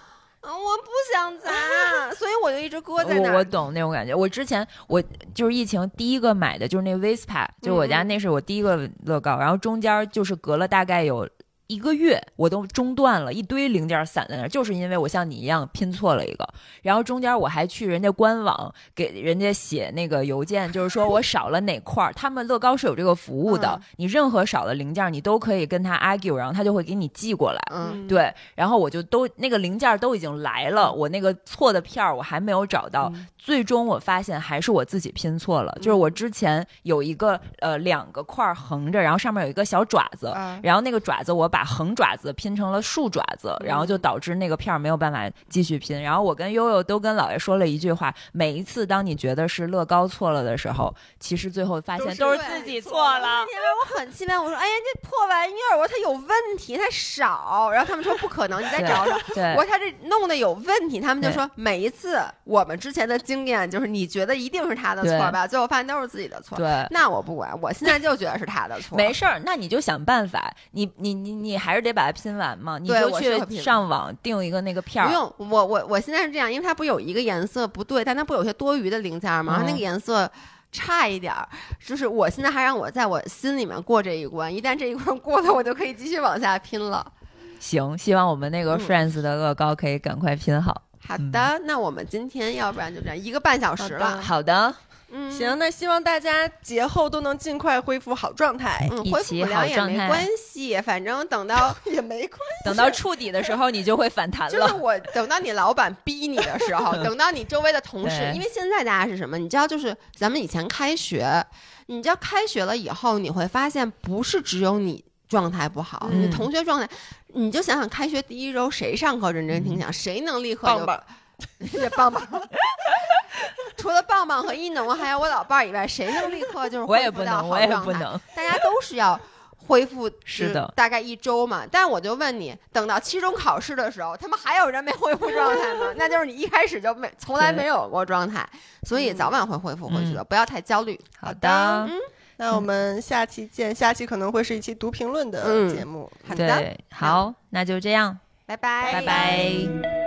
[0.48, 1.52] 嗯我不想砸，
[2.16, 3.34] 所以我就一直搁在那儿。
[3.34, 4.16] 我我懂那种感觉。
[4.16, 5.04] 我之前我
[5.36, 11.28] 就是疫情第一个买的就是那 Vespa，就我家嗯那是我第一个乐高，然后中间就是隔了大概有。
[11.68, 16.48] 一个月我都中断了，一堆零件散在那儿，就是因为我像你一样拼错了一个，
[16.82, 23.82] 然后中间我还去人家官网给人家写那个邮件，就是说我少了哪块儿，他们乐高是有这个服务的，嗯。
[23.98, 27.62] 你任何少的零件你都可以跟他 argue，然后他就会给你寄过来。
[27.72, 33.28] 嗯，对，然后我就都那个零件都已经来了，我那个错的片儿我还没有找到，嗯。
[33.38, 46.02] 最终我发现还是我自己拼错了，就是我之前有一个呃两个块儿横着，然后上面有一个小爪子，啊然后那个爪子我把横爪子拼成了竖爪子，然后嗯就导致那个片儿没有办法继续拼。
[46.02, 53.42] 然后我跟悠悠都跟姥爷说了一句话：每一次当你觉得是乐高错了的时候，其实最后发现都是自己错错了。
[53.42, 66.58] 因为我很气愤，我说：“哎呀，这破玩意儿，我说它有问题，它少。”然后他们说：“不可能，你再找找。”对我说他这弄的有问题，他们就说每一次我们之前的经验就是你觉得一定是他的错吧，最后发现都是自己的错。
[66.58, 68.98] 对，那我不管，我现在就觉得是他的 错。
[68.98, 79.58] 没事儿，那你就想办法，你你你你还是得把它拼完嘛，你就去上网订一个那个片儿，不用，我我我现在是这样，因为它不有一个颜色不对，但它不有些多余的零件吗？
[79.60, 80.30] 它那个嗯颜色。
[80.70, 81.48] 差一点儿，
[81.84, 87.10] 就是我现在还让我在我心里面过这一关，一旦这一关过了，我就可以继续往下拼了。
[87.58, 90.84] 行，希望我们那个嗯 Friends 的乐高可以赶快拼好。
[91.08, 94.22] 好的，那我们今天要不然就这样，一个半小时好了的。
[94.22, 94.76] 好的，
[95.10, 104.74] 嗯，行，那希望大家节后都能尽快恢复好状态，嗯，恢复不了也没关系，反正等到 也没关系等到触底的时候，你就会反弹了就是。
[104.74, 109.38] 我等到你老板逼你的时候， 等到你周围的同事，因为现在大家是什么？
[109.38, 111.46] 你知道，就是咱们以前开学，
[111.86, 116.90] 你知道开学了以后，你会发现不是只有你状态不好，嗯你同学状态，
[117.28, 121.04] 你就想想开学第一周谁上课认真听讲，谁能立刻就棒棒。
[121.72, 122.22] 这棒棒。
[123.78, 127.94] 除了棒棒和一农还有我老伴儿以外，谁能立刻就是我也恢复到不能，我也好状态？
[127.94, 128.22] 不能。
[128.36, 129.20] 大家都是要
[129.68, 131.64] 恢复， 是的大概一周嘛。
[131.70, 135.94] 但我就问你，等到期中考试的时候，他们还有人没恢复状态吗？
[135.96, 138.48] 那就是你一开始就没从来没有过状态，
[138.84, 141.00] 所以早晚会恢复回去的，嗯不要太焦虑。
[141.20, 141.90] 好的的，
[142.38, 146.12] 那我们下期见，下期可能会是一期读评论的嗯节目。
[146.28, 150.07] 好的，好，那就这样，拜拜，拜拜